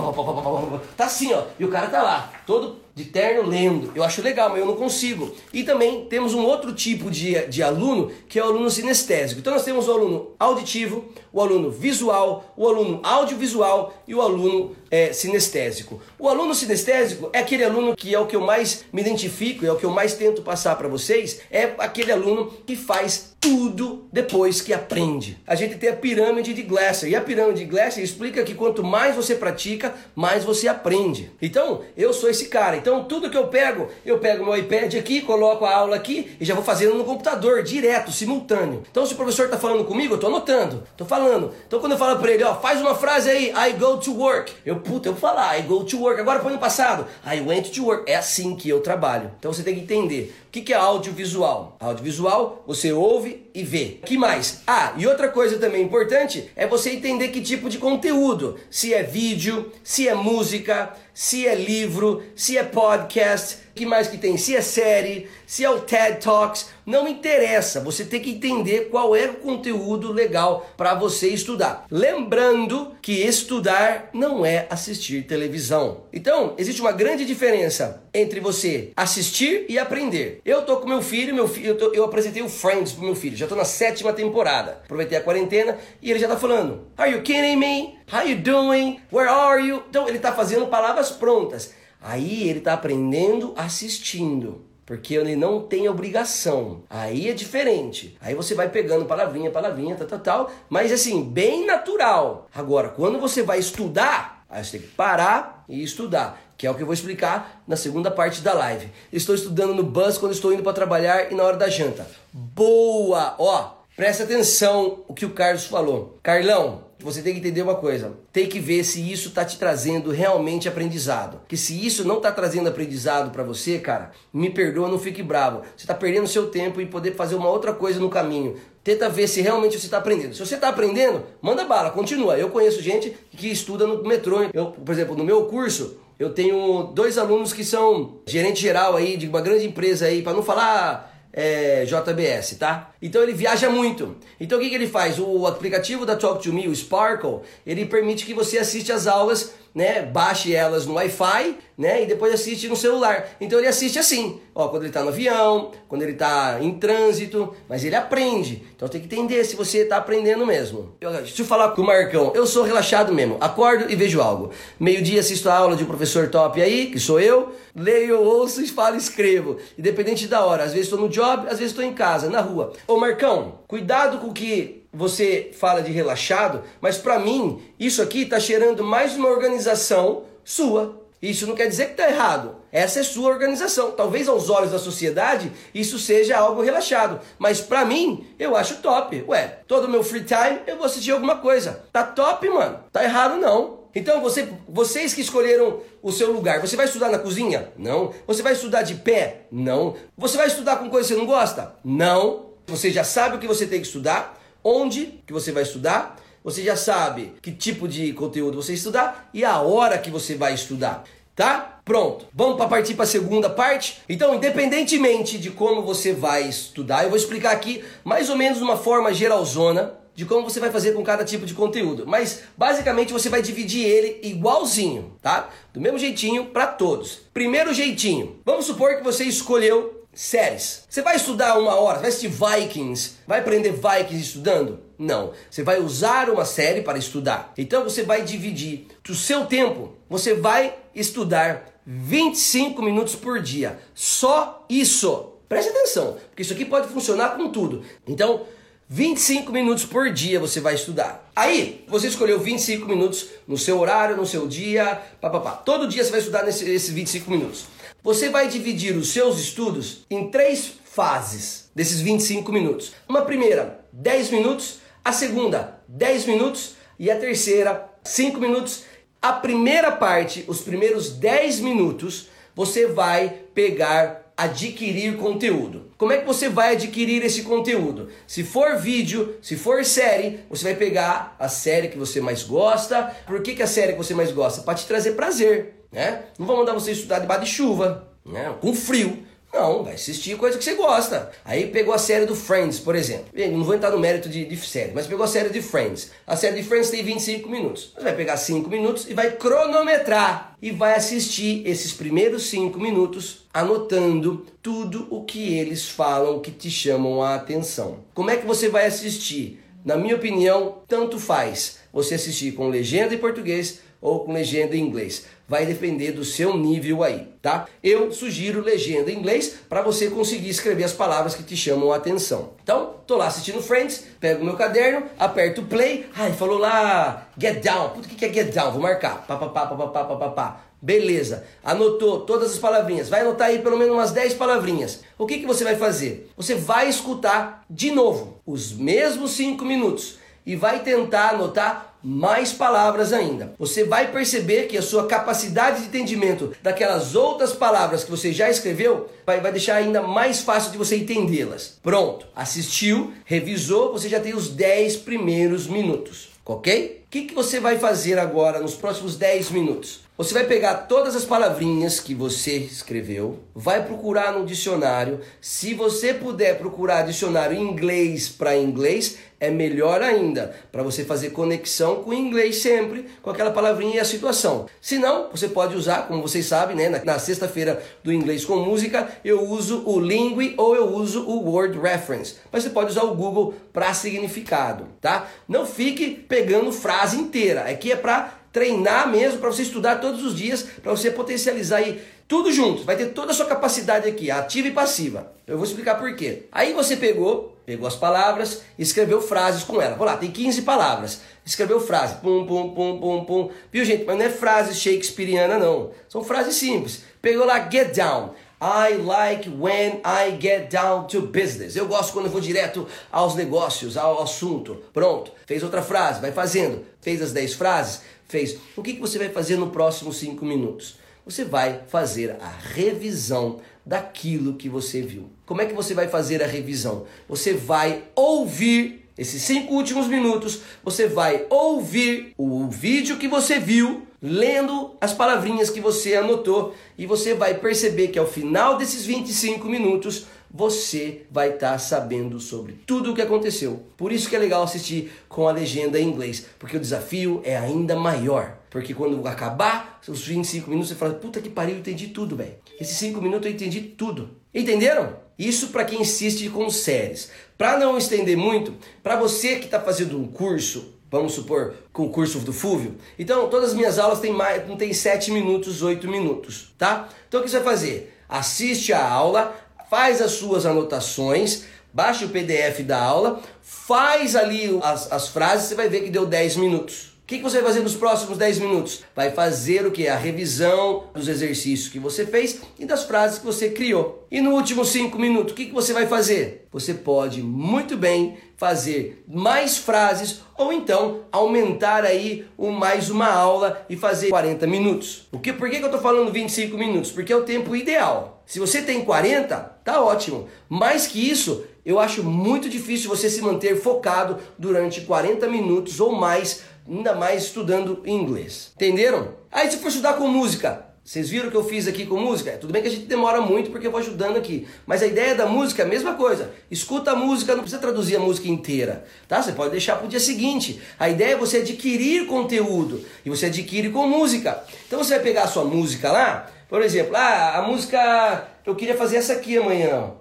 Tá 0.94 1.06
assim, 1.06 1.32
ó. 1.32 1.44
E 1.58 1.64
o 1.64 1.70
cara 1.70 1.86
tá 1.86 2.02
lá, 2.02 2.30
todo 2.46 2.76
de 2.98 3.04
terno 3.04 3.48
lendo. 3.48 3.92
Eu 3.94 4.02
acho 4.02 4.20
legal, 4.20 4.50
mas 4.50 4.58
eu 4.58 4.66
não 4.66 4.74
consigo. 4.74 5.32
E 5.52 5.62
também 5.62 6.04
temos 6.06 6.34
um 6.34 6.44
outro 6.44 6.74
tipo 6.74 7.10
de, 7.10 7.46
de 7.46 7.62
aluno, 7.62 8.10
que 8.28 8.38
é 8.38 8.42
o 8.44 8.48
aluno 8.48 8.68
sinestésico. 8.68 9.40
Então 9.40 9.52
nós 9.52 9.64
temos 9.64 9.86
o 9.86 9.92
aluno 9.92 10.32
auditivo, 10.38 10.97
o 11.32 11.40
aluno 11.40 11.70
visual, 11.70 12.52
o 12.56 12.66
aluno 12.66 13.00
audiovisual 13.02 13.94
e 14.06 14.14
o 14.14 14.20
aluno 14.20 14.76
é, 14.90 15.12
sinestésico. 15.12 16.00
O 16.18 16.28
aluno 16.28 16.54
sinestésico 16.54 17.30
é 17.32 17.40
aquele 17.40 17.64
aluno 17.64 17.96
que 17.96 18.14
é 18.14 18.18
o 18.18 18.26
que 18.26 18.36
eu 18.36 18.40
mais 18.40 18.84
me 18.92 19.00
identifico, 19.00 19.64
é 19.64 19.72
o 19.72 19.76
que 19.76 19.84
eu 19.84 19.90
mais 19.90 20.14
tento 20.14 20.42
passar 20.42 20.76
para 20.76 20.88
vocês, 20.88 21.40
é 21.50 21.74
aquele 21.78 22.12
aluno 22.12 22.52
que 22.66 22.76
faz 22.76 23.36
tudo 23.40 24.08
depois 24.12 24.60
que 24.60 24.72
aprende. 24.72 25.38
A 25.46 25.54
gente 25.54 25.76
tem 25.76 25.90
a 25.90 25.96
pirâmide 25.96 26.52
de 26.52 26.62
Glasser, 26.62 27.08
e 27.08 27.14
a 27.14 27.20
pirâmide 27.20 27.60
de 27.60 27.66
Glasser 27.66 28.02
explica 28.02 28.42
que 28.42 28.54
quanto 28.54 28.82
mais 28.82 29.14
você 29.14 29.34
pratica, 29.34 29.94
mais 30.14 30.44
você 30.44 30.66
aprende. 30.66 31.30
Então, 31.40 31.82
eu 31.96 32.12
sou 32.12 32.28
esse 32.28 32.46
cara. 32.48 32.76
Então, 32.76 33.04
tudo 33.04 33.30
que 33.30 33.36
eu 33.36 33.46
pego, 33.46 33.88
eu 34.04 34.18
pego 34.18 34.44
meu 34.44 34.56
iPad 34.56 34.94
aqui, 34.94 35.20
coloco 35.20 35.64
a 35.64 35.74
aula 35.74 35.96
aqui 35.96 36.36
e 36.40 36.44
já 36.44 36.54
vou 36.54 36.64
fazendo 36.64 36.94
no 36.94 37.04
computador, 37.04 37.62
direto, 37.62 38.10
simultâneo. 38.10 38.82
Então, 38.90 39.06
se 39.06 39.14
o 39.14 39.16
professor 39.16 39.44
está 39.44 39.56
falando 39.56 39.84
comigo, 39.84 40.14
eu 40.14 40.16
estou 40.16 40.30
anotando, 40.30 40.82
estou 40.90 41.06
falando. 41.06 41.52
Então, 41.66 41.78
quando 41.78 41.92
eu 41.92 41.98
falo 41.98 42.18
para 42.18 42.32
ele, 42.32 42.42
ó, 42.42 42.56
faz 42.56 42.80
uma 42.80 42.94
frase 42.94 43.30
aí, 43.30 43.52
I 43.52 43.72
go 43.74 43.96
to 43.98 44.12
work. 44.14 44.52
Eu, 44.66 44.80
puta, 44.80 45.08
eu 45.08 45.12
vou 45.12 45.20
falar, 45.20 45.58
I 45.58 45.62
go 45.62 45.84
to 45.84 46.00
work. 46.00 46.20
Agora 46.20 46.40
põe 46.40 46.52
no 46.52 46.58
passado, 46.58 47.06
I 47.24 47.40
went 47.40 47.70
to 47.70 47.84
work. 47.84 48.10
É 48.10 48.16
assim 48.16 48.56
que 48.56 48.68
eu 48.68 48.80
trabalho. 48.80 49.30
Então, 49.38 49.52
você 49.52 49.62
tem 49.62 49.74
que 49.74 49.80
entender 49.82 50.34
o 50.48 50.50
que 50.50 50.72
é 50.72 50.76
audiovisual. 50.76 51.76
Audiovisual, 51.78 52.64
você 52.66 52.90
ouve 52.90 53.46
e 53.54 53.62
ver. 53.62 54.00
Que 54.04 54.16
mais? 54.16 54.62
Ah, 54.66 54.94
e 54.96 55.06
outra 55.06 55.28
coisa 55.28 55.58
também 55.58 55.82
importante 55.82 56.50
é 56.56 56.66
você 56.66 56.90
entender 56.92 57.28
que 57.28 57.42
tipo 57.42 57.68
de 57.68 57.76
conteúdo. 57.76 58.56
Se 58.70 58.94
é 58.94 59.02
vídeo, 59.02 59.70
se 59.84 60.08
é 60.08 60.14
música, 60.14 60.94
se 61.18 61.48
é 61.48 61.54
livro, 61.56 62.22
se 62.36 62.56
é 62.56 62.62
podcast, 62.62 63.58
que 63.74 63.84
mais 63.84 64.06
que 64.06 64.16
tem? 64.16 64.36
Se 64.36 64.54
é 64.54 64.60
série, 64.60 65.28
se 65.48 65.64
é 65.64 65.68
o 65.68 65.80
TED 65.80 66.22
Talks, 66.22 66.68
não 66.86 67.08
interessa. 67.08 67.80
Você 67.80 68.04
tem 68.04 68.20
que 68.20 68.30
entender 68.30 68.88
qual 68.88 69.16
é 69.16 69.26
o 69.26 69.34
conteúdo 69.34 70.12
legal 70.12 70.70
para 70.76 70.94
você 70.94 71.28
estudar. 71.30 71.84
Lembrando 71.90 72.92
que 73.02 73.14
estudar 73.14 74.10
não 74.14 74.46
é 74.46 74.68
assistir 74.70 75.26
televisão. 75.26 76.04
Então, 76.12 76.54
existe 76.56 76.80
uma 76.80 76.92
grande 76.92 77.24
diferença 77.24 78.00
entre 78.14 78.38
você 78.38 78.92
assistir 78.96 79.66
e 79.68 79.76
aprender. 79.76 80.40
Eu 80.44 80.62
tô 80.62 80.76
com 80.76 80.88
meu 80.88 81.02
filho, 81.02 81.34
meu 81.34 81.48
filho, 81.48 81.76
eu, 81.80 81.94
eu 81.94 82.04
apresentei 82.04 82.42
o 82.42 82.48
Friends 82.48 82.92
pro 82.92 83.04
meu 83.04 83.16
filho, 83.16 83.36
já 83.36 83.48
tô 83.48 83.56
na 83.56 83.64
sétima 83.64 84.12
temporada. 84.12 84.82
Aproveitei 84.84 85.18
a 85.18 85.22
quarentena 85.22 85.76
e 86.00 86.12
ele 86.12 86.20
já 86.20 86.28
tá 86.28 86.36
falando: 86.36 86.86
Are 86.96 87.10
you 87.10 87.22
kidding 87.22 87.56
me? 87.56 87.97
How 88.10 88.26
you 88.26 88.38
doing? 88.38 89.02
Where 89.12 89.28
are 89.28 89.62
you? 89.62 89.82
Então 89.90 90.08
ele 90.08 90.18
tá 90.18 90.32
fazendo 90.32 90.66
palavras 90.68 91.10
prontas. 91.10 91.74
Aí 92.00 92.48
ele 92.48 92.60
está 92.60 92.72
aprendendo 92.72 93.52
assistindo. 93.54 94.64
Porque 94.86 95.12
ele 95.12 95.36
não 95.36 95.60
tem 95.60 95.86
obrigação. 95.90 96.84
Aí 96.88 97.28
é 97.28 97.34
diferente. 97.34 98.16
Aí 98.18 98.34
você 98.34 98.54
vai 98.54 98.70
pegando 98.70 99.04
palavrinha, 99.04 99.50
palavrinha, 99.50 99.94
tal, 99.94 100.06
tal, 100.06 100.18
tal. 100.20 100.50
Mas 100.70 100.90
assim, 100.90 101.22
bem 101.22 101.66
natural. 101.66 102.48
Agora, 102.54 102.88
quando 102.88 103.18
você 103.18 103.42
vai 103.42 103.58
estudar, 103.58 104.42
aí 104.48 104.64
você 104.64 104.78
tem 104.78 104.88
que 104.88 104.94
parar 104.94 105.64
e 105.68 105.82
estudar. 105.82 106.40
Que 106.56 106.66
é 106.66 106.70
o 106.70 106.74
que 106.74 106.80
eu 106.80 106.86
vou 106.86 106.94
explicar 106.94 107.62
na 107.68 107.76
segunda 107.76 108.10
parte 108.10 108.40
da 108.40 108.54
live. 108.54 108.90
Estou 109.12 109.34
estudando 109.34 109.74
no 109.74 109.82
bus 109.82 110.16
quando 110.16 110.32
estou 110.32 110.50
indo 110.50 110.62
para 110.62 110.72
trabalhar 110.72 111.30
e 111.30 111.34
na 111.34 111.44
hora 111.44 111.58
da 111.58 111.68
janta. 111.68 112.10
Boa! 112.32 113.34
Ó, 113.38 113.72
presta 113.94 114.24
atenção 114.24 115.04
o 115.06 115.12
que 115.12 115.26
o 115.26 115.34
Carlos 115.34 115.66
falou. 115.66 116.18
Carlão, 116.22 116.87
você 117.00 117.22
tem 117.22 117.32
que 117.32 117.38
entender 117.40 117.62
uma 117.62 117.74
coisa. 117.74 118.12
Tem 118.32 118.48
que 118.48 118.58
ver 118.58 118.84
se 118.84 119.00
isso 119.00 119.28
está 119.28 119.44
te 119.44 119.58
trazendo 119.58 120.10
realmente 120.10 120.68
aprendizado. 120.68 121.40
Que 121.46 121.56
se 121.56 121.86
isso 121.86 122.06
não 122.06 122.16
está 122.16 122.32
trazendo 122.32 122.68
aprendizado 122.68 123.30
para 123.30 123.42
você, 123.42 123.78
cara, 123.78 124.10
me 124.32 124.50
perdoa, 124.50 124.88
não 124.88 124.98
fique 124.98 125.22
bravo. 125.22 125.62
Você 125.76 125.84
está 125.84 125.94
perdendo 125.94 126.26
seu 126.26 126.48
tempo 126.48 126.80
e 126.80 126.86
poder 126.86 127.14
fazer 127.14 127.36
uma 127.36 127.48
outra 127.48 127.72
coisa 127.72 128.00
no 128.00 128.10
caminho. 128.10 128.56
Tenta 128.82 129.08
ver 129.08 129.28
se 129.28 129.40
realmente 129.40 129.78
você 129.78 129.86
está 129.86 129.98
aprendendo. 129.98 130.34
Se 130.34 130.40
você 130.40 130.54
está 130.56 130.68
aprendendo, 130.68 131.22
manda 131.40 131.64
bala, 131.64 131.90
continua. 131.90 132.38
Eu 132.38 132.50
conheço 132.50 132.82
gente 132.82 133.16
que 133.30 133.48
estuda 133.48 133.86
no 133.86 134.02
metrô. 134.02 134.48
Eu, 134.52 134.66
por 134.66 134.92
exemplo, 134.92 135.16
no 135.16 135.24
meu 135.24 135.44
curso, 135.44 135.98
eu 136.18 136.30
tenho 136.30 136.84
dois 136.94 137.16
alunos 137.16 137.52
que 137.52 137.64
são 137.64 138.16
gerente 138.26 138.60
geral 138.60 138.96
aí 138.96 139.16
de 139.16 139.28
uma 139.28 139.40
grande 139.40 139.66
empresa 139.66 140.06
aí, 140.06 140.20
para 140.22 140.32
não 140.32 140.42
falar 140.42 141.17
é, 141.40 141.84
JBS, 141.84 142.56
tá? 142.58 142.90
Então 143.00 143.22
ele 143.22 143.32
viaja 143.32 143.70
muito. 143.70 144.16
Então 144.40 144.58
o 144.58 144.60
que, 144.60 144.68
que 144.68 144.74
ele 144.74 144.88
faz? 144.88 145.20
O 145.20 145.46
aplicativo 145.46 146.04
da 146.04 146.16
Talk 146.16 146.42
to 146.42 146.52
Me, 146.52 146.66
o 146.66 146.74
Sparkle, 146.74 147.42
ele 147.64 147.86
permite 147.86 148.26
que 148.26 148.34
você 148.34 148.58
assista 148.58 148.92
as 148.92 149.06
aulas 149.06 149.54
né, 149.74 150.02
baixe 150.02 150.54
elas 150.54 150.86
no 150.86 150.94
Wi-Fi, 150.94 151.56
né, 151.76 152.02
e 152.02 152.06
depois 152.06 152.32
assiste 152.32 152.68
no 152.68 152.76
celular. 152.76 153.28
Então 153.40 153.58
ele 153.58 153.68
assiste 153.68 153.98
assim, 153.98 154.40
ó, 154.54 154.68
quando 154.68 154.82
ele 154.82 154.90
está 154.90 155.02
no 155.02 155.08
avião, 155.08 155.70
quando 155.88 156.02
ele 156.02 156.12
está 156.12 156.58
em 156.60 156.72
trânsito, 156.78 157.54
mas 157.68 157.84
ele 157.84 157.94
aprende. 157.94 158.64
Então 158.74 158.88
tem 158.88 159.00
que 159.00 159.06
entender 159.06 159.44
se 159.44 159.54
você 159.54 159.78
está 159.78 159.96
aprendendo 159.98 160.44
mesmo. 160.44 160.94
Eu, 161.00 161.12
deixa 161.12 161.42
eu 161.42 161.46
falar 161.46 161.70
com 161.70 161.82
o 161.82 161.86
Marcão, 161.86 162.32
eu 162.34 162.46
sou 162.46 162.64
relaxado 162.64 163.12
mesmo, 163.12 163.36
acordo 163.40 163.90
e 163.90 163.94
vejo 163.94 164.20
algo. 164.20 164.50
Meio-dia 164.78 165.20
assisto 165.20 165.48
a 165.48 165.54
aula 165.56 165.76
de 165.76 165.84
um 165.84 165.86
professor 165.86 166.28
top 166.28 166.60
aí, 166.60 166.90
que 166.90 166.98
sou 166.98 167.20
eu, 167.20 167.52
leio, 167.74 168.20
ouço, 168.20 168.66
falo, 168.74 168.96
escrevo. 168.96 169.56
Independente 169.78 170.26
da 170.26 170.44
hora, 170.44 170.64
às 170.64 170.72
vezes 170.72 170.86
estou 170.86 170.98
no 170.98 171.08
job, 171.08 171.46
às 171.46 171.58
vezes 171.58 171.72
estou 171.72 171.84
em 171.84 171.94
casa, 171.94 172.28
na 172.28 172.40
rua. 172.40 172.72
Ô 172.86 172.96
Marcão, 172.96 173.60
cuidado 173.68 174.18
com 174.18 174.28
o 174.28 174.32
que 174.32 174.82
você 174.98 175.52
fala 175.56 175.80
de 175.80 175.92
relaxado, 175.92 176.64
mas 176.80 176.98
para 176.98 177.20
mim 177.20 177.62
isso 177.78 178.02
aqui 178.02 178.22
está 178.22 178.40
cheirando 178.40 178.82
mais 178.82 179.14
uma 179.14 179.28
organização 179.28 180.24
sua. 180.44 181.00
Isso 181.22 181.46
não 181.46 181.54
quer 181.54 181.68
dizer 181.68 181.86
que 181.86 181.90
está 181.92 182.10
errado. 182.10 182.56
Essa 182.72 182.98
é 182.98 183.02
sua 183.04 183.30
organização. 183.30 183.92
Talvez 183.92 184.28
aos 184.28 184.50
olhos 184.50 184.72
da 184.72 184.78
sociedade 184.78 185.52
isso 185.72 186.00
seja 186.00 186.36
algo 186.36 186.62
relaxado, 186.62 187.20
mas 187.38 187.60
para 187.60 187.84
mim 187.84 188.26
eu 188.40 188.56
acho 188.56 188.78
top. 188.78 189.24
Ué, 189.28 189.60
todo 189.68 189.88
meu 189.88 190.02
free 190.02 190.24
time 190.24 190.62
eu 190.66 190.76
vou 190.76 190.86
assistir 190.86 191.12
alguma 191.12 191.36
coisa. 191.36 191.84
Tá 191.92 192.02
top, 192.02 192.48
mano. 192.48 192.80
Tá 192.92 193.04
errado 193.04 193.36
não. 193.36 193.78
Então 193.94 194.20
você, 194.20 194.48
vocês 194.68 195.14
que 195.14 195.20
escolheram 195.20 195.80
o 196.02 196.10
seu 196.10 196.32
lugar, 196.32 196.60
você 196.60 196.74
vai 196.74 196.86
estudar 196.86 197.08
na 197.08 197.20
cozinha? 197.20 197.72
Não. 197.78 198.12
Você 198.26 198.42
vai 198.42 198.52
estudar 198.52 198.82
de 198.82 198.96
pé? 198.96 199.42
Não. 199.52 199.94
Você 200.16 200.36
vai 200.36 200.48
estudar 200.48 200.76
com 200.76 200.90
coisa 200.90 201.06
que 201.06 201.14
você 201.14 201.20
não 201.20 201.26
gosta? 201.26 201.76
Não. 201.84 202.48
Você 202.66 202.90
já 202.90 203.04
sabe 203.04 203.36
o 203.36 203.38
que 203.38 203.46
você 203.46 203.64
tem 203.64 203.80
que 203.80 203.86
estudar 203.86 204.37
onde 204.68 205.20
que 205.26 205.32
você 205.32 205.50
vai 205.50 205.62
estudar, 205.62 206.16
você 206.44 206.62
já 206.62 206.76
sabe 206.76 207.34
que 207.42 207.52
tipo 207.52 207.88
de 207.88 208.12
conteúdo 208.12 208.60
você 208.62 208.74
estudar 208.74 209.28
e 209.32 209.44
a 209.44 209.60
hora 209.60 209.98
que 209.98 210.10
você 210.10 210.34
vai 210.34 210.54
estudar, 210.54 211.04
tá? 211.34 211.80
Pronto. 211.84 212.26
Vamos 212.34 212.56
para 212.56 212.68
partir 212.68 212.94
para 212.94 213.04
a 213.04 213.08
segunda 213.08 213.48
parte? 213.48 214.02
Então, 214.08 214.34
independentemente 214.34 215.38
de 215.38 215.50
como 215.50 215.82
você 215.82 216.12
vai 216.12 216.46
estudar, 216.48 217.04
eu 217.04 217.08
vou 217.08 217.16
explicar 217.16 217.52
aqui 217.52 217.82
mais 218.04 218.28
ou 218.28 218.36
menos 218.36 218.60
uma 218.60 218.76
forma 218.76 219.12
geralzona 219.12 219.94
de 220.14 220.24
como 220.24 220.50
você 220.50 220.58
vai 220.58 220.70
fazer 220.70 220.92
com 220.92 221.02
cada 221.04 221.24
tipo 221.24 221.46
de 221.46 221.54
conteúdo. 221.54 222.04
Mas 222.06 222.42
basicamente 222.56 223.12
você 223.12 223.28
vai 223.28 223.40
dividir 223.40 223.84
ele 223.86 224.18
igualzinho, 224.22 225.12
tá? 225.22 225.48
Do 225.72 225.80
mesmo 225.80 225.98
jeitinho 225.98 226.46
para 226.46 226.66
todos. 226.66 227.20
Primeiro 227.32 227.72
jeitinho. 227.72 228.40
Vamos 228.44 228.66
supor 228.66 228.96
que 228.96 229.04
você 229.04 229.24
escolheu 229.24 229.97
séries. 230.18 230.82
Você 230.90 231.00
vai 231.00 231.14
estudar 231.14 231.56
uma 231.60 231.76
hora, 231.76 232.00
vai 232.00 232.08
assistir 232.08 232.28
Vikings, 232.28 233.12
vai 233.24 233.38
aprender 233.38 233.70
Vikings 233.70 234.20
estudando? 234.20 234.80
Não. 234.98 235.32
Você 235.48 235.62
vai 235.62 235.78
usar 235.78 236.28
uma 236.28 236.44
série 236.44 236.82
para 236.82 236.98
estudar. 236.98 237.52
Então 237.56 237.84
você 237.84 238.02
vai 238.02 238.22
dividir 238.22 238.88
o 239.08 239.14
seu 239.14 239.46
tempo. 239.46 239.92
Você 240.10 240.34
vai 240.34 240.74
estudar 240.92 241.80
25 241.86 242.82
minutos 242.82 243.14
por 243.14 243.40
dia. 243.40 243.78
Só 243.94 244.66
isso. 244.68 245.34
Preste 245.48 245.70
atenção, 245.70 246.18
porque 246.30 246.42
isso 246.42 246.52
aqui 246.52 246.64
pode 246.64 246.88
funcionar 246.88 247.36
com 247.36 247.50
tudo. 247.50 247.84
Então, 248.04 248.44
25 248.88 249.52
minutos 249.52 249.84
por 249.84 250.12
dia 250.12 250.40
você 250.40 250.60
vai 250.60 250.74
estudar. 250.74 251.30
Aí, 251.34 251.84
você 251.86 252.08
escolheu 252.08 252.40
25 252.40 252.86
minutos 252.86 253.28
no 253.46 253.56
seu 253.56 253.78
horário, 253.78 254.16
no 254.16 254.26
seu 254.26 254.48
dia, 254.48 255.00
papapá. 255.20 255.52
Todo 255.52 255.86
dia 255.86 256.02
você 256.02 256.10
vai 256.10 256.20
estudar 256.20 256.42
nesses 256.42 256.88
25 256.90 257.30
minutos. 257.30 257.77
Você 258.02 258.28
vai 258.28 258.48
dividir 258.48 258.96
os 258.96 259.12
seus 259.12 259.40
estudos 259.40 260.06
em 260.08 260.30
três 260.30 260.72
fases 260.84 261.68
desses 261.74 262.00
25 262.00 262.52
minutos. 262.52 262.92
Uma 263.08 263.22
primeira, 263.22 263.84
10 263.92 264.30
minutos, 264.30 264.78
a 265.04 265.12
segunda, 265.12 265.80
10 265.88 266.26
minutos 266.26 266.74
e 266.98 267.10
a 267.10 267.18
terceira, 267.18 267.88
5 268.04 268.38
minutos. 268.38 268.84
A 269.20 269.32
primeira 269.32 269.90
parte, 269.90 270.44
os 270.46 270.60
primeiros 270.60 271.10
10 271.10 271.58
minutos, 271.58 272.28
você 272.54 272.86
vai 272.86 273.30
pegar 273.52 274.32
adquirir 274.36 275.16
conteúdo. 275.16 275.90
Como 275.98 276.12
é 276.12 276.18
que 276.18 276.26
você 276.26 276.48
vai 276.48 276.74
adquirir 276.74 277.24
esse 277.24 277.42
conteúdo? 277.42 278.08
Se 278.24 278.44
for 278.44 278.76
vídeo, 278.76 279.36
se 279.42 279.56
for 279.56 279.84
série, 279.84 280.38
você 280.48 280.62
vai 280.62 280.76
pegar 280.76 281.34
a 281.40 281.48
série 281.48 281.88
que 281.88 281.98
você 281.98 282.20
mais 282.20 282.44
gosta. 282.44 283.16
Por 283.26 283.42
que, 283.42 283.56
que 283.56 283.62
a 283.64 283.66
série 283.66 283.92
que 283.92 283.98
você 283.98 284.14
mais 284.14 284.30
gosta? 284.30 284.62
Para 284.62 284.76
te 284.76 284.86
trazer 284.86 285.12
prazer 285.16 285.77
né? 285.92 286.24
Não 286.38 286.46
vou 286.46 286.56
mandar 286.56 286.74
você 286.74 286.92
estudar 286.92 287.18
debaixo 287.18 287.44
de 287.44 287.50
chuva, 287.50 288.08
né? 288.24 288.54
Com 288.60 288.74
frio. 288.74 289.26
Não, 289.52 289.82
vai 289.82 289.94
assistir 289.94 290.36
coisa 290.36 290.58
que 290.58 290.64
você 290.64 290.74
gosta. 290.74 291.30
Aí 291.42 291.68
pegou 291.68 291.94
a 291.94 291.98
série 291.98 292.26
do 292.26 292.36
Friends, 292.36 292.78
por 292.78 292.94
exemplo. 292.94 293.26
Não 293.34 293.64
vou 293.64 293.74
entrar 293.74 293.90
no 293.90 293.98
mérito 293.98 294.28
de, 294.28 294.44
de 294.44 294.56
série, 294.58 294.92
mas 294.94 295.06
pegou 295.06 295.24
a 295.24 295.28
série 295.28 295.48
de 295.48 295.62
Friends. 295.62 296.10
A 296.26 296.36
série 296.36 296.56
de 296.56 296.68
Friends 296.68 296.90
tem 296.90 297.02
25 297.02 297.48
minutos. 297.48 297.92
Você 297.94 298.04
vai 298.04 298.14
pegar 298.14 298.36
5 298.36 298.68
minutos 298.68 299.08
e 299.08 299.14
vai 299.14 299.32
cronometrar. 299.32 300.54
E 300.60 300.70
vai 300.70 300.94
assistir 300.94 301.66
esses 301.66 301.92
primeiros 301.92 302.50
5 302.50 302.78
minutos 302.78 303.46
anotando 303.52 304.46
tudo 304.62 305.06
o 305.10 305.24
que 305.24 305.56
eles 305.56 305.88
falam 305.88 306.40
que 306.40 306.50
te 306.50 306.70
chamam 306.70 307.22
a 307.22 307.34
atenção. 307.34 308.00
Como 308.12 308.30
é 308.30 308.36
que 308.36 308.46
você 308.46 308.68
vai 308.68 308.86
assistir? 308.86 309.62
Na 309.84 309.96
minha 309.96 310.16
opinião, 310.16 310.82
tanto 310.86 311.18
faz 311.18 311.78
você 311.92 312.16
assistir 312.16 312.52
com 312.52 312.68
legenda 312.68 313.14
em 313.14 313.18
português 313.18 313.80
ou 314.00 314.20
com 314.20 314.32
legenda 314.32 314.76
em 314.76 314.80
inglês. 314.80 315.24
Vai 315.48 315.64
depender 315.64 316.12
do 316.12 316.26
seu 316.26 316.54
nível 316.58 317.02
aí, 317.02 317.26
tá? 317.40 317.66
Eu 317.82 318.12
sugiro 318.12 318.60
legenda 318.60 319.10
em 319.10 319.18
inglês 319.18 319.54
para 319.66 319.80
você 319.80 320.10
conseguir 320.10 320.50
escrever 320.50 320.84
as 320.84 320.92
palavras 320.92 321.34
que 321.34 321.42
te 321.42 321.56
chamam 321.56 321.90
a 321.90 321.96
atenção. 321.96 322.50
Então, 322.62 322.96
tô 323.06 323.16
lá 323.16 323.28
assistindo 323.28 323.62
Friends, 323.62 324.04
pego 324.20 324.44
meu 324.44 324.56
caderno, 324.56 325.06
aperto 325.18 325.62
play. 325.62 326.04
Ai, 326.14 326.34
falou 326.34 326.58
lá, 326.58 327.28
get 327.38 327.62
down. 327.62 327.88
Puta, 327.90 328.06
o 328.06 328.10
que 328.10 328.26
é 328.26 328.32
get 328.32 328.52
down? 328.52 328.72
Vou 328.72 328.82
marcar. 328.82 329.26
Pá, 329.26 329.36
pá, 329.36 329.48
pá, 329.48 329.66
pá, 329.66 329.86
pá, 329.86 330.04
pá, 330.04 330.16
pá, 330.16 330.28
pá. 330.28 330.60
Beleza, 330.82 331.44
anotou 331.64 332.20
todas 332.20 332.52
as 332.52 332.58
palavrinhas. 332.58 333.08
Vai 333.08 333.22
anotar 333.22 333.48
aí 333.48 333.60
pelo 333.60 333.78
menos 333.78 333.94
umas 333.94 334.12
10 334.12 334.34
palavrinhas. 334.34 335.00
O 335.16 335.26
que, 335.26 335.38
que 335.38 335.46
você 335.46 335.64
vai 335.64 335.76
fazer? 335.76 336.30
Você 336.36 336.54
vai 336.54 336.88
escutar 336.88 337.64
de 337.70 337.90
novo 337.90 338.40
os 338.46 338.72
mesmos 338.72 339.30
5 339.32 339.64
minutos 339.64 340.18
e 340.46 340.54
vai 340.54 340.82
tentar 340.82 341.30
anotar 341.30 341.87
mais 342.02 342.52
palavras 342.52 343.12
ainda. 343.12 343.54
Você 343.58 343.84
vai 343.84 344.10
perceber 344.10 344.66
que 344.66 344.78
a 344.78 344.82
sua 344.82 345.06
capacidade 345.06 345.80
de 345.80 345.86
entendimento 345.88 346.52
daquelas 346.62 347.14
outras 347.14 347.52
palavras 347.52 348.04
que 348.04 348.10
você 348.10 348.32
já 348.32 348.48
escreveu 348.48 349.08
vai, 349.26 349.40
vai 349.40 349.52
deixar 349.52 349.76
ainda 349.76 350.02
mais 350.02 350.40
fácil 350.40 350.72
de 350.72 350.78
você 350.78 350.96
entendê-las. 350.96 351.78
Pronto, 351.82 352.26
assistiu, 352.34 353.12
revisou, 353.24 353.92
você 353.92 354.08
já 354.08 354.20
tem 354.20 354.34
os 354.34 354.48
10 354.48 354.98
primeiros 354.98 355.66
minutos, 355.66 356.28
ok? 356.44 357.02
O 357.06 357.10
que, 357.10 357.22
que 357.22 357.34
você 357.34 357.58
vai 357.58 357.78
fazer 357.78 358.18
agora 358.18 358.60
nos 358.60 358.74
próximos 358.74 359.16
10 359.16 359.50
minutos? 359.50 360.07
Você 360.18 360.34
vai 360.34 360.42
pegar 360.42 360.74
todas 360.88 361.14
as 361.14 361.24
palavrinhas 361.24 362.00
que 362.00 362.12
você 362.12 362.56
escreveu, 362.56 363.38
vai 363.54 363.84
procurar 363.86 364.32
no 364.32 364.44
dicionário. 364.44 365.20
Se 365.40 365.74
você 365.74 366.12
puder 366.12 366.58
procurar 366.58 367.02
dicionário 367.02 367.56
inglês 367.56 368.28
para 368.28 368.58
inglês, 368.58 369.16
é 369.38 369.48
melhor 369.48 370.02
ainda, 370.02 370.52
para 370.72 370.82
você 370.82 371.04
fazer 371.04 371.30
conexão 371.30 372.02
com 372.02 372.10
o 372.10 372.14
inglês 372.14 372.56
sempre, 372.56 373.06
com 373.22 373.30
aquela 373.30 373.52
palavrinha 373.52 373.94
e 373.94 374.00
a 374.00 374.04
situação. 374.04 374.66
Se 374.80 374.98
não, 374.98 375.30
você 375.30 375.46
pode 375.46 375.76
usar, 375.76 376.08
como 376.08 376.22
vocês 376.22 376.46
sabem, 376.46 376.74
né, 376.74 376.88
na, 376.88 377.04
na 377.04 377.18
sexta-feira 377.20 377.80
do 378.02 378.12
inglês 378.12 378.44
com 378.44 378.56
música, 378.56 379.08
eu 379.24 379.48
uso 379.48 379.84
o 379.86 380.00
Lingui 380.00 380.54
ou 380.56 380.74
eu 380.74 380.88
uso 380.96 381.22
o 381.28 381.48
Word 381.48 381.78
Reference. 381.78 382.34
Mas 382.50 382.64
você 382.64 382.70
pode 382.70 382.90
usar 382.90 383.04
o 383.04 383.14
Google 383.14 383.54
para 383.72 383.94
significado, 383.94 384.88
tá? 385.00 385.28
Não 385.46 385.64
fique 385.64 386.10
pegando 386.10 386.72
frase 386.72 387.16
inteira, 387.16 387.70
aqui 387.70 387.92
é 387.92 387.96
para 387.96 388.37
treinar 388.58 389.08
mesmo, 389.08 389.38
para 389.38 389.52
você 389.52 389.62
estudar 389.62 390.00
todos 390.00 390.24
os 390.24 390.34
dias, 390.34 390.66
para 390.82 390.90
você 390.90 391.12
potencializar 391.12 391.76
aí 391.76 392.02
tudo 392.26 392.52
junto. 392.52 392.82
Vai 392.82 392.96
ter 392.96 393.06
toda 393.06 393.30
a 393.30 393.34
sua 393.34 393.46
capacidade 393.46 394.08
aqui, 394.08 394.32
ativa 394.32 394.66
e 394.66 394.72
passiva. 394.72 395.32
Eu 395.46 395.56
vou 395.56 395.64
explicar 395.64 395.94
por 395.94 396.14
quê. 396.16 396.42
Aí 396.50 396.72
você 396.72 396.96
pegou, 396.96 397.56
pegou 397.64 397.86
as 397.86 397.94
palavras, 397.94 398.62
escreveu 398.76 399.20
frases 399.20 399.62
com 399.62 399.80
ela. 399.80 399.94
Vou 399.94 400.04
lá, 400.04 400.16
tem 400.16 400.30
15 400.30 400.62
palavras. 400.62 401.20
Escreveu 401.46 401.80
frase, 401.80 402.16
pum, 402.16 402.44
pum, 402.44 402.74
pum, 402.74 403.00
pum, 403.00 403.24
pum. 403.24 403.50
Viu, 403.70 403.84
gente? 403.84 404.04
Mas 404.04 404.18
não 404.18 404.24
é 404.24 404.28
frase 404.28 404.74
shakespeariana, 404.74 405.56
não. 405.56 405.92
São 406.08 406.24
frases 406.24 406.56
simples. 406.56 407.04
Pegou 407.22 407.46
lá, 407.46 407.70
get 407.70 407.94
down. 407.94 408.34
I 408.60 408.96
like 408.96 409.48
when 409.48 410.00
I 410.04 410.36
get 410.40 410.70
down 410.70 411.06
to 411.08 411.22
business. 411.22 411.76
Eu 411.76 411.86
gosto 411.86 412.12
quando 412.12 412.26
eu 412.26 412.32
vou 412.32 412.40
direto 412.40 412.86
aos 413.10 413.34
negócios, 413.34 413.96
ao 413.96 414.22
assunto. 414.22 414.82
Pronto. 414.92 415.32
Fez 415.46 415.62
outra 415.62 415.82
frase, 415.82 416.20
vai 416.20 416.32
fazendo. 416.32 416.84
Fez 417.00 417.22
as 417.22 417.32
10 417.32 417.54
frases 417.54 418.00
fez. 418.28 418.58
O 418.76 418.82
que, 418.82 418.94
que 418.94 419.00
você 419.00 419.18
vai 419.18 419.30
fazer 419.30 419.56
nos 419.56 419.70
próximos 419.70 420.18
cinco 420.18 420.44
minutos? 420.44 420.96
Você 421.24 421.44
vai 421.44 421.82
fazer 421.88 422.36
a 422.40 422.48
revisão 422.48 423.60
daquilo 423.84 424.54
que 424.54 424.68
você 424.68 425.02
viu. 425.02 425.28
Como 425.44 425.60
é 425.60 425.66
que 425.66 425.74
você 425.74 425.94
vai 425.94 426.08
fazer 426.08 426.42
a 426.42 426.46
revisão? 426.46 427.06
Você 427.28 427.54
vai 427.54 428.04
ouvir 428.14 429.06
esses 429.16 429.42
cinco 429.42 429.74
últimos 429.74 430.06
minutos, 430.06 430.60
você 430.84 431.08
vai 431.08 431.44
ouvir 431.50 432.34
o 432.38 432.68
vídeo 432.68 433.16
que 433.16 433.26
você 433.26 433.58
viu, 433.58 434.06
lendo 434.20 434.96
as 435.00 435.12
palavrinhas 435.12 435.70
que 435.70 435.80
você 435.80 436.16
anotou, 436.16 436.74
e 436.96 437.06
você 437.06 437.34
vai 437.34 437.54
perceber 437.54 438.08
que 438.08 438.18
ao 438.18 438.26
final 438.26 438.76
desses 438.76 439.04
25 439.04 439.68
minutos 439.68 440.26
você 440.50 441.26
vai 441.30 441.50
estar 441.50 441.72
tá 441.72 441.78
sabendo 441.78 442.40
sobre 442.40 442.74
tudo 442.86 443.12
o 443.12 443.14
que 443.14 443.22
aconteceu. 443.22 443.82
Por 443.96 444.12
isso 444.12 444.28
que 444.28 444.36
é 444.36 444.38
legal 444.38 444.62
assistir 444.62 445.12
com 445.28 445.46
a 445.46 445.52
legenda 445.52 446.00
em 446.00 446.08
inglês, 446.08 446.46
porque 446.58 446.76
o 446.76 446.80
desafio 446.80 447.40
é 447.44 447.56
ainda 447.56 447.96
maior. 447.96 448.58
Porque 448.70 448.94
quando 448.94 449.26
acabar 449.26 450.00
os 450.06 450.26
25 450.26 450.68
minutos, 450.68 450.90
você 450.90 450.94
fala: 450.94 451.14
puta 451.14 451.40
que 451.40 451.48
pariu, 451.48 451.74
eu 451.74 451.80
entendi 451.80 452.08
tudo, 452.08 452.36
velho. 452.36 452.54
Esses 452.80 452.96
5 452.96 453.20
minutos 453.20 453.46
eu 453.46 453.52
entendi 453.52 453.80
tudo. 453.80 454.30
Entenderam? 454.54 455.16
Isso 455.38 455.68
para 455.68 455.84
quem 455.84 456.00
insiste 456.00 456.48
com 456.50 456.68
séries. 456.68 457.30
Para 457.56 457.78
não 457.78 457.96
estender 457.96 458.36
muito, 458.36 458.74
para 459.02 459.16
você 459.16 459.56
que 459.56 459.66
está 459.66 459.80
fazendo 459.80 460.18
um 460.18 460.26
curso, 460.26 460.94
vamos 461.10 461.32
supor, 461.32 461.74
com 461.92 462.04
o 462.04 462.10
curso 462.10 462.38
do 462.40 462.52
Fúvio. 462.52 462.96
Então, 463.18 463.48
todas 463.48 463.70
as 463.70 463.74
minhas 463.74 463.98
aulas 463.98 464.20
têm 464.20 464.32
mais, 464.32 464.66
não 464.68 464.76
tem 464.76 464.92
7 464.92 465.30
minutos, 465.30 465.82
8 465.82 466.08
minutos, 466.08 466.72
tá? 466.78 467.08
Então 467.28 467.40
o 467.40 467.44
que 467.44 467.50
você 467.50 467.60
vai 467.60 467.74
fazer? 467.74 468.14
Assiste 468.28 468.92
a 468.92 469.06
aula, 469.06 469.54
faz 469.88 470.20
as 470.20 470.32
suas 470.32 470.66
anotações, 470.66 471.64
baixa 471.92 472.26
o 472.26 472.28
PDF 472.28 472.80
da 472.84 473.00
aula, 473.00 473.40
faz 473.62 474.36
ali 474.36 474.78
as, 474.82 475.10
as 475.10 475.28
frases, 475.28 475.68
você 475.68 475.74
vai 475.74 475.88
ver 475.88 476.02
que 476.02 476.10
deu 476.10 476.26
10 476.26 476.56
minutos. 476.56 477.17
O 477.28 477.30
que, 477.30 477.36
que 477.36 477.44
você 477.44 477.58
vai 477.58 477.66
fazer 477.66 477.82
nos 477.82 477.94
próximos 477.94 478.38
10 478.38 478.58
minutos? 478.60 479.02
Vai 479.14 479.30
fazer 479.30 479.84
o 479.84 479.90
que? 479.90 480.08
A 480.08 480.16
revisão 480.16 481.10
dos 481.12 481.28
exercícios 481.28 481.90
que 481.90 481.98
você 481.98 482.24
fez 482.24 482.62
e 482.78 482.86
das 482.86 483.04
frases 483.04 483.38
que 483.38 483.44
você 483.44 483.68
criou. 483.68 484.26
E 484.30 484.40
no 484.40 484.52
último 484.52 484.82
5 484.82 485.18
minutos, 485.18 485.52
o 485.52 485.54
que, 485.54 485.66
que 485.66 485.74
você 485.74 485.92
vai 485.92 486.06
fazer? 486.06 486.66
Você 486.72 486.94
pode 486.94 487.42
muito 487.42 487.98
bem 487.98 488.38
fazer 488.56 489.22
mais 489.28 489.76
frases 489.76 490.40
ou 490.56 490.72
então 490.72 491.24
aumentar 491.30 492.02
aí 492.02 492.46
um, 492.58 492.70
mais 492.70 493.10
uma 493.10 493.28
aula 493.30 493.84
e 493.90 493.96
fazer 493.96 494.30
40 494.30 494.66
minutos. 494.66 495.28
O 495.30 495.38
que, 495.38 495.52
por 495.52 495.68
que, 495.68 495.76
que 495.76 495.82
eu 495.82 495.88
estou 495.88 496.00
falando 496.00 496.32
25 496.32 496.78
minutos? 496.78 497.10
Porque 497.10 497.30
é 497.30 497.36
o 497.36 497.44
tempo 497.44 497.76
ideal. 497.76 498.42
Se 498.46 498.58
você 498.58 498.80
tem 498.80 499.04
40, 499.04 499.54
tá 499.84 500.02
ótimo. 500.02 500.48
Mais 500.66 501.06
que 501.06 501.30
isso, 501.30 501.62
eu 501.84 501.98
acho 501.98 502.24
muito 502.24 502.70
difícil 502.70 503.10
você 503.10 503.28
se 503.28 503.42
manter 503.42 503.78
focado 503.78 504.38
durante 504.58 505.02
40 505.02 505.46
minutos 505.46 506.00
ou 506.00 506.12
mais 506.12 506.62
ainda 506.88 507.14
mais 507.14 507.44
estudando 507.44 508.02
inglês. 508.06 508.72
Entenderam? 508.76 509.34
Aí 509.52 509.70
se 509.70 509.78
for 509.78 509.88
estudar 509.88 510.14
com 510.14 510.26
música, 510.26 510.86
vocês 511.04 511.30
viram 511.30 511.48
o 511.48 511.50
que 511.50 511.56
eu 511.56 511.64
fiz 511.64 511.88
aqui 511.88 512.04
com 512.04 512.18
música? 512.18 512.52
Tudo 512.58 512.72
bem 512.72 512.82
que 512.82 512.88
a 512.88 512.90
gente 512.90 513.06
demora 513.06 513.40
muito 513.40 513.70
porque 513.70 513.86
eu 513.86 513.90
vou 513.90 514.00
ajudando 514.00 514.36
aqui. 514.36 514.66
Mas 514.86 515.02
a 515.02 515.06
ideia 515.06 515.34
da 515.34 515.46
música 515.46 515.82
é 515.82 515.86
a 515.86 515.88
mesma 515.88 516.14
coisa. 516.14 516.52
Escuta 516.70 517.12
a 517.12 517.16
música, 517.16 517.54
não 517.54 517.62
precisa 517.62 517.80
traduzir 517.80 518.16
a 518.16 518.20
música 518.20 518.48
inteira. 518.48 519.04
Tá? 519.26 519.42
Você 519.42 519.52
pode 519.52 519.70
deixar 519.70 519.96
para 519.96 520.04
o 520.04 520.08
dia 520.08 520.20
seguinte. 520.20 520.80
A 520.98 521.08
ideia 521.08 521.32
é 521.32 521.36
você 521.36 521.58
adquirir 521.58 522.26
conteúdo. 522.26 523.02
E 523.24 523.30
você 523.30 523.46
adquire 523.46 523.90
com 523.90 524.06
música. 524.06 524.62
Então 524.86 525.02
você 525.02 525.14
vai 525.14 525.22
pegar 525.22 525.44
a 525.44 525.48
sua 525.48 525.64
música 525.64 526.12
lá. 526.12 526.50
Por 526.68 526.82
exemplo, 526.82 527.16
ah, 527.16 527.56
a 527.56 527.62
música. 527.62 528.48
Eu 528.66 528.76
queria 528.76 528.94
fazer 528.94 529.16
essa 529.16 529.32
aqui 529.32 529.56
amanhã. 529.56 530.12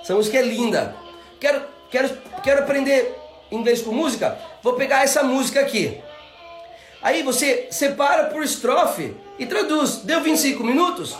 Essa 0.00 0.14
música 0.14 0.38
é 0.38 0.42
linda. 0.42 0.94
Quero, 1.40 1.60
quero, 1.90 2.08
quero 2.44 2.60
aprender 2.60 3.21
inglês 3.56 3.82
com 3.82 3.92
música, 3.92 4.38
vou 4.62 4.74
pegar 4.74 5.02
essa 5.02 5.22
música 5.22 5.60
aqui. 5.60 6.00
Aí 7.02 7.22
você 7.22 7.66
separa 7.70 8.24
por 8.24 8.42
estrofe 8.42 9.14
e 9.38 9.44
traduz. 9.44 9.96
Deu 10.04 10.20
25 10.20 10.62
minutos? 10.62 11.16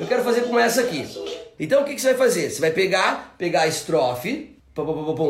Eu 0.00 0.06
quero 0.06 0.24
fazer 0.24 0.42
com 0.42 0.58
essa 0.58 0.80
aqui. 0.80 1.06
Então 1.60 1.82
o 1.82 1.84
que, 1.84 1.94
que 1.94 2.00
você 2.00 2.14
vai 2.14 2.26
fazer? 2.26 2.50
Você 2.50 2.60
vai 2.60 2.70
pegar, 2.70 3.34
pegar 3.36 3.62
a 3.62 3.66
estrofe, 3.66 4.58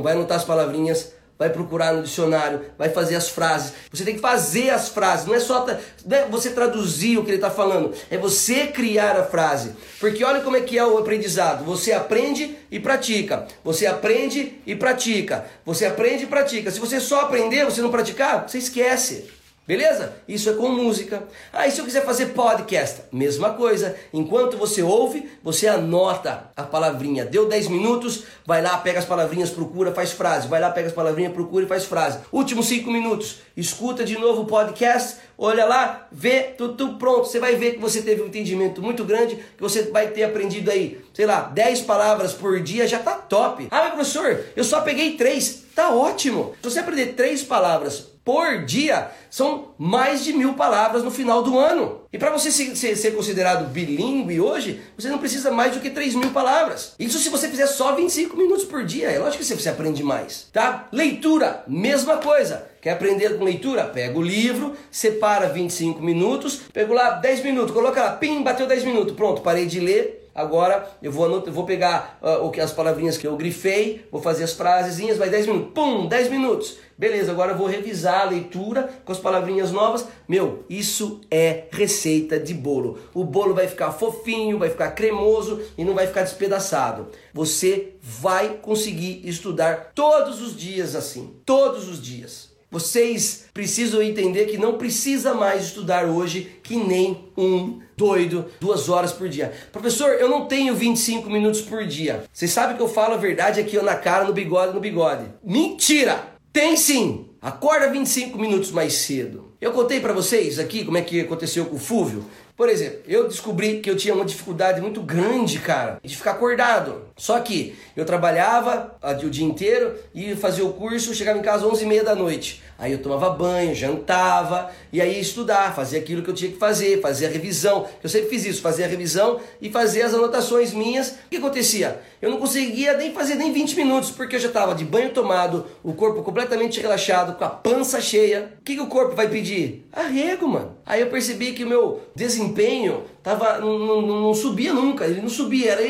vai 0.03 0.13
anotar 0.13 0.37
as 0.37 0.45
palavrinhas, 0.45 1.13
vai 1.43 1.51
procurar 1.51 1.93
no 1.93 2.03
dicionário, 2.03 2.61
vai 2.79 2.89
fazer 2.89 3.17
as 3.17 3.29
frases. 3.29 3.73
Você 3.93 4.05
tem 4.05 4.15
que 4.15 4.21
fazer 4.21 4.71
as 4.71 4.89
frases, 4.89 5.27
não 5.27 5.35
é 5.35 5.41
só 5.41 5.67
não 6.07 6.17
é 6.17 6.27
você 6.27 6.51
traduzir 6.51 7.19
o 7.19 7.25
que 7.25 7.31
ele 7.31 7.37
está 7.37 7.51
falando, 7.51 7.93
é 8.11 8.17
você 8.17 8.69
criar 8.69 9.17
a 9.17 9.25
frase. 9.25 9.73
Porque 9.99 10.23
olha 10.25 10.41
como 10.41 10.57
é 10.57 10.61
que 10.61 10.79
é 10.79 10.85
o 10.85 10.99
aprendizado. 10.99 11.65
Você 11.65 11.93
aprende 11.93 12.57
e 12.71 12.79
pratica. 12.79 13.47
Você 13.65 13.87
aprende 13.87 14.61
e 14.65 14.77
pratica. 14.77 15.45
Você 15.65 15.85
aprende 15.85 16.25
e 16.25 16.27
pratica. 16.27 16.71
Se 16.71 16.79
você 16.79 17.01
só 17.01 17.23
aprender, 17.23 17.65
você 17.65 17.83
não 17.83 17.91
praticar, 17.91 18.49
você 18.49 18.59
esquece. 18.59 19.42
Beleza? 19.65 20.17
Isso 20.27 20.51
é 20.51 20.55
com 20.55 20.71
música. 20.71 21.23
Ah, 21.53 21.69
e 21.69 21.71
se 21.71 21.81
eu 21.81 21.85
quiser 21.85 22.05
fazer 22.05 22.27
podcast? 22.27 23.03
Mesma 23.13 23.51
coisa. 23.51 23.95
Enquanto 24.13 24.57
você 24.57 24.83
ouve, 24.83 25.31
você 25.41 25.69
anota 25.69 26.51
a 26.57 26.65
palavrinha. 26.65 27.25
Deu 27.25 27.49
10 27.49 27.69
minutos, 27.69 28.25
vai 28.45 28.61
lá, 28.61 28.77
pega 28.79 28.99
as 28.99 29.05
palavrinhas, 29.05 29.51
procura, 29.51 29.93
faz 29.93 30.11
frase. 30.11 30.49
Vai 30.49 30.61
lá, 30.61 30.69
pega 30.69 30.89
as 30.89 30.93
palavrinhas, 30.93 31.33
procura 31.33 31.65
e 31.65 31.69
faz 31.69 31.85
frase. 31.85 32.19
Últimos 32.33 32.67
5 32.67 32.91
minutos, 32.91 33.37
escuta 33.57 34.05
de 34.05 34.19
novo 34.19 34.43
o 34.43 34.47
podcast, 34.47 35.19
olha 35.39 35.65
lá, 35.65 36.09
vê, 36.11 36.41
tudo, 36.59 36.95
pronto. 36.95 37.29
Você 37.29 37.39
vai 37.39 37.55
ver 37.55 37.75
que 37.75 37.79
você 37.79 38.03
teve 38.03 38.21
um 38.21 38.27
entendimento 38.27 38.83
muito 38.83 39.05
grande, 39.05 39.37
que 39.37 39.63
você 39.63 39.83
vai 39.83 40.09
ter 40.09 40.25
aprendido 40.25 40.73
aí, 40.73 41.01
sei 41.15 41.25
lá, 41.25 41.43
10 41.43 41.83
palavras 41.83 42.33
por 42.33 42.59
dia, 42.59 42.89
já 42.89 42.99
tá 42.99 43.15
top. 43.15 43.69
Ah, 43.71 43.91
professor, 43.91 44.45
eu 44.57 44.65
só 44.65 44.81
peguei 44.81 45.17
3. 45.17 45.63
Tá 45.73 45.95
ótimo. 45.95 46.53
Se 46.61 46.69
você 46.69 46.81
aprender 46.81 47.15
3 47.15 47.45
palavras 47.45 48.12
por 48.25 48.65
dia 48.65 49.11
são 49.31 49.75
mais 49.79 50.23
de 50.23 50.33
mil 50.33 50.55
palavras 50.55 51.03
no 51.03 51.11
final 51.11 51.43
do 51.43 51.59
ano. 51.59 52.03
E 52.13 52.19
para 52.19 52.31
você 52.31 52.51
ser, 52.51 52.77
ser, 52.77 53.11
considerado 53.17 53.71
bilíngue 53.71 54.41
hoje, 54.41 54.81
você 54.97 55.09
não 55.09 55.19
precisa 55.19 55.51
mais 55.51 55.75
do 55.75 55.81
que 55.81 55.91
3 55.91 56.15
mil 56.15 56.31
palavras. 56.31 56.95
Isso 56.99 57.19
se 57.19 57.31
você 57.31 57.49
fizer 57.49 57.67
só 57.67 57.95
25 57.95 58.37
minutos 58.37 58.65
por 58.65 58.85
dia. 58.85 59.11
É 59.11 59.19
lógico 59.19 59.43
que 59.43 59.55
você 59.55 59.69
aprende 59.69 60.03
mais, 60.03 60.49
tá? 60.53 60.89
Leitura, 60.93 61.65
mesma 61.67 62.19
coisa. 62.19 62.71
Quer 62.81 62.91
aprender 62.91 63.39
com 63.39 63.45
leitura? 63.45 63.85
Pega 63.85 64.19
o 64.19 64.23
livro, 64.23 64.77
separa 64.91 65.49
25 65.49 66.03
minutos, 66.03 66.63
pego 66.73 66.93
lá 66.93 67.11
10 67.13 67.45
minutos, 67.45 67.73
coloca 67.73 68.03
lá, 68.03 68.11
pim, 68.13 68.43
bateu 68.43 68.67
10 68.67 68.85
minutos, 68.85 69.15
pronto, 69.15 69.41
parei 69.41 69.67
de 69.67 69.79
ler, 69.79 70.22
agora 70.35 70.89
eu 71.03 71.11
vou, 71.11 71.25
anotar, 71.25 71.53
vou 71.53 71.65
pegar 71.65 72.19
uh, 72.23 72.45
o 72.45 72.51
que 72.51 72.61
as 72.61 72.73
palavrinhas 72.73 73.17
que 73.17 73.27
eu 73.27 73.37
grifei, 73.37 74.07
vou 74.11 74.21
fazer 74.21 74.45
as 74.45 74.53
frasezinhas, 74.53 75.19
vai 75.19 75.29
10 75.29 75.47
minutos. 75.47 75.73
Pum, 75.75 76.07
10 76.07 76.31
minutos. 76.31 76.77
Beleza, 76.97 77.33
agora 77.33 77.53
eu 77.53 77.59
vou 77.59 77.67
revisar 77.67 78.21
a 78.23 78.31
leitura 78.31 78.89
com 79.05 79.11
as 79.11 79.19
palavrinhas 79.19 79.73
novas. 79.73 80.07
Meu, 80.29 80.65
isso 80.71 81.21
é 81.31 81.65
receita 81.73 82.39
de 82.39 82.55
bolo. 82.55 82.99
O 83.13 83.25
bolo 83.25 83.55
vai 83.55 83.67
ficar 83.67 83.91
fofinho, 83.91 84.59
vai 84.59 84.71
ficar 84.71 84.93
cremoso 84.93 85.61
e 85.77 85.85
não 85.85 85.95
vai 85.95 86.07
ficar 86.07 86.23
despedaçado. 86.23 87.09
Você 87.35 87.95
vai 88.01 88.59
conseguir 88.63 89.21
estudar 89.29 89.93
todos 89.95 90.41
os 90.41 90.57
dias 90.57 90.95
assim. 90.95 91.35
Todos 91.45 91.89
os 91.89 92.01
dias. 92.01 92.52
Vocês 92.73 93.45
precisam 93.53 94.01
entender 94.01 94.47
que 94.47 94.57
não 94.57 94.79
precisa 94.79 95.35
mais 95.35 95.65
estudar 95.65 96.07
hoje 96.07 96.59
que 96.63 96.75
nem 96.75 97.29
um 97.37 97.81
doido 97.95 98.47
duas 98.59 98.89
horas 98.89 99.13
por 99.13 99.29
dia. 99.29 99.53
Professor, 99.71 100.13
eu 100.13 100.27
não 100.27 100.47
tenho 100.47 100.75
25 100.75 101.29
minutos 101.29 101.61
por 101.61 101.87
dia. 101.87 102.25
Vocês 102.33 102.51
sabem 102.51 102.75
que 102.75 102.83
eu 102.83 102.89
falo 102.89 103.13
a 103.13 103.19
verdade 103.19 103.61
aqui 103.61 103.77
na 103.83 103.95
cara, 103.95 104.25
no 104.25 104.33
bigode, 104.33 104.73
no 104.73 104.81
bigode. 104.81 105.27
Mentira! 105.45 106.33
Tem 106.51 106.75
sim! 106.75 107.27
Acorda 107.43 107.91
25 107.91 108.39
minutos 108.39 108.71
mais 108.71 108.95
cedo. 108.95 109.53
Eu 109.61 109.73
contei 109.73 110.01
para 110.01 110.13
vocês 110.13 110.59
aqui 110.59 110.83
como 110.83 110.97
é 110.97 111.03
que 111.03 111.21
aconteceu 111.21 111.67
com 111.67 111.77
o 111.77 111.79
Fúvio. 111.79 112.25
Por 112.57 112.69
exemplo, 112.69 113.01
eu 113.07 113.27
descobri 113.27 113.81
que 113.81 113.91
eu 113.91 113.97
tinha 113.97 114.15
uma 114.15 114.25
dificuldade 114.25 114.81
muito 114.81 115.01
grande, 115.01 115.59
cara, 115.59 115.99
de 116.03 116.17
ficar 116.17 116.33
acordado. 116.33 117.03
Só 117.17 117.41
que 117.41 117.77
eu 117.97 118.05
trabalhava 118.05 118.97
o 119.25 119.31
dia 119.31 119.45
inteiro 119.45 119.95
e 120.15 120.35
fazia 120.37 120.65
o 120.65 120.73
curso, 120.73 121.15
chegava 121.15 121.39
em 121.39 121.43
casa 121.43 121.67
às 121.67 121.73
11h30 121.73 122.03
da 122.03 122.15
noite. 122.15 122.63
Aí 122.79 122.93
eu 122.93 122.99
tomava 122.99 123.31
banho, 123.31 123.75
jantava 123.75 124.71
e 124.93 125.01
aí 125.01 125.15
ia 125.15 125.21
estudar, 125.21 125.75
fazia 125.75 125.99
aquilo 125.99 126.23
que 126.23 126.31
eu 126.31 126.35
tinha 126.35 126.51
que 126.51 126.59
fazer, 126.59 127.01
fazia 127.01 127.29
a 127.29 127.31
revisão. 127.31 127.87
Eu 128.03 128.09
sempre 128.09 128.29
fiz 128.29 128.45
isso, 128.45 128.61
fazia 128.61 128.87
a 128.87 128.89
revisão 128.89 129.41
e 129.61 129.71
fazia 129.71 130.05
as 130.05 130.13
anotações 130.13 130.73
minhas. 130.73 131.11
O 131.11 131.15
que 131.31 131.37
acontecia? 131.37 132.01
Eu 132.21 132.31
não 132.31 132.39
conseguia 132.39 132.97
nem 132.97 133.13
fazer 133.13 133.37
nem 133.37 133.53
20 133.53 133.77
minutos, 133.77 134.11
porque 134.11 134.37
eu 134.37 134.41
já 134.41 134.49
estava 134.49 134.75
de 134.75 134.85
banho 134.85 135.11
tomado, 135.11 135.67
o 135.83 135.93
corpo 135.93 136.23
completamente 136.23 136.81
relaxado, 136.81 137.37
com 137.37 137.45
a 137.45 137.51
pança 137.51 138.01
cheia. 138.01 138.53
O 138.61 138.65
que, 138.65 138.75
que 138.75 138.81
o 138.81 138.87
corpo 138.87 139.15
vai 139.15 139.29
pedir? 139.29 139.87
Arrego, 139.93 140.49
mano. 140.49 140.77
Aí 140.85 141.01
eu 141.01 141.09
percebi 141.09 141.53
que 141.53 141.65
o 141.65 141.69
meu 141.69 142.01
desempenho 142.43 143.05
tava, 143.23 143.59
não, 143.59 143.79
não, 143.79 144.03
não 144.03 144.35
subia 144.35 144.73
nunca, 144.73 145.07
ele 145.07 145.21
não 145.21 145.29
subia, 145.29 145.73
era 145.73 145.83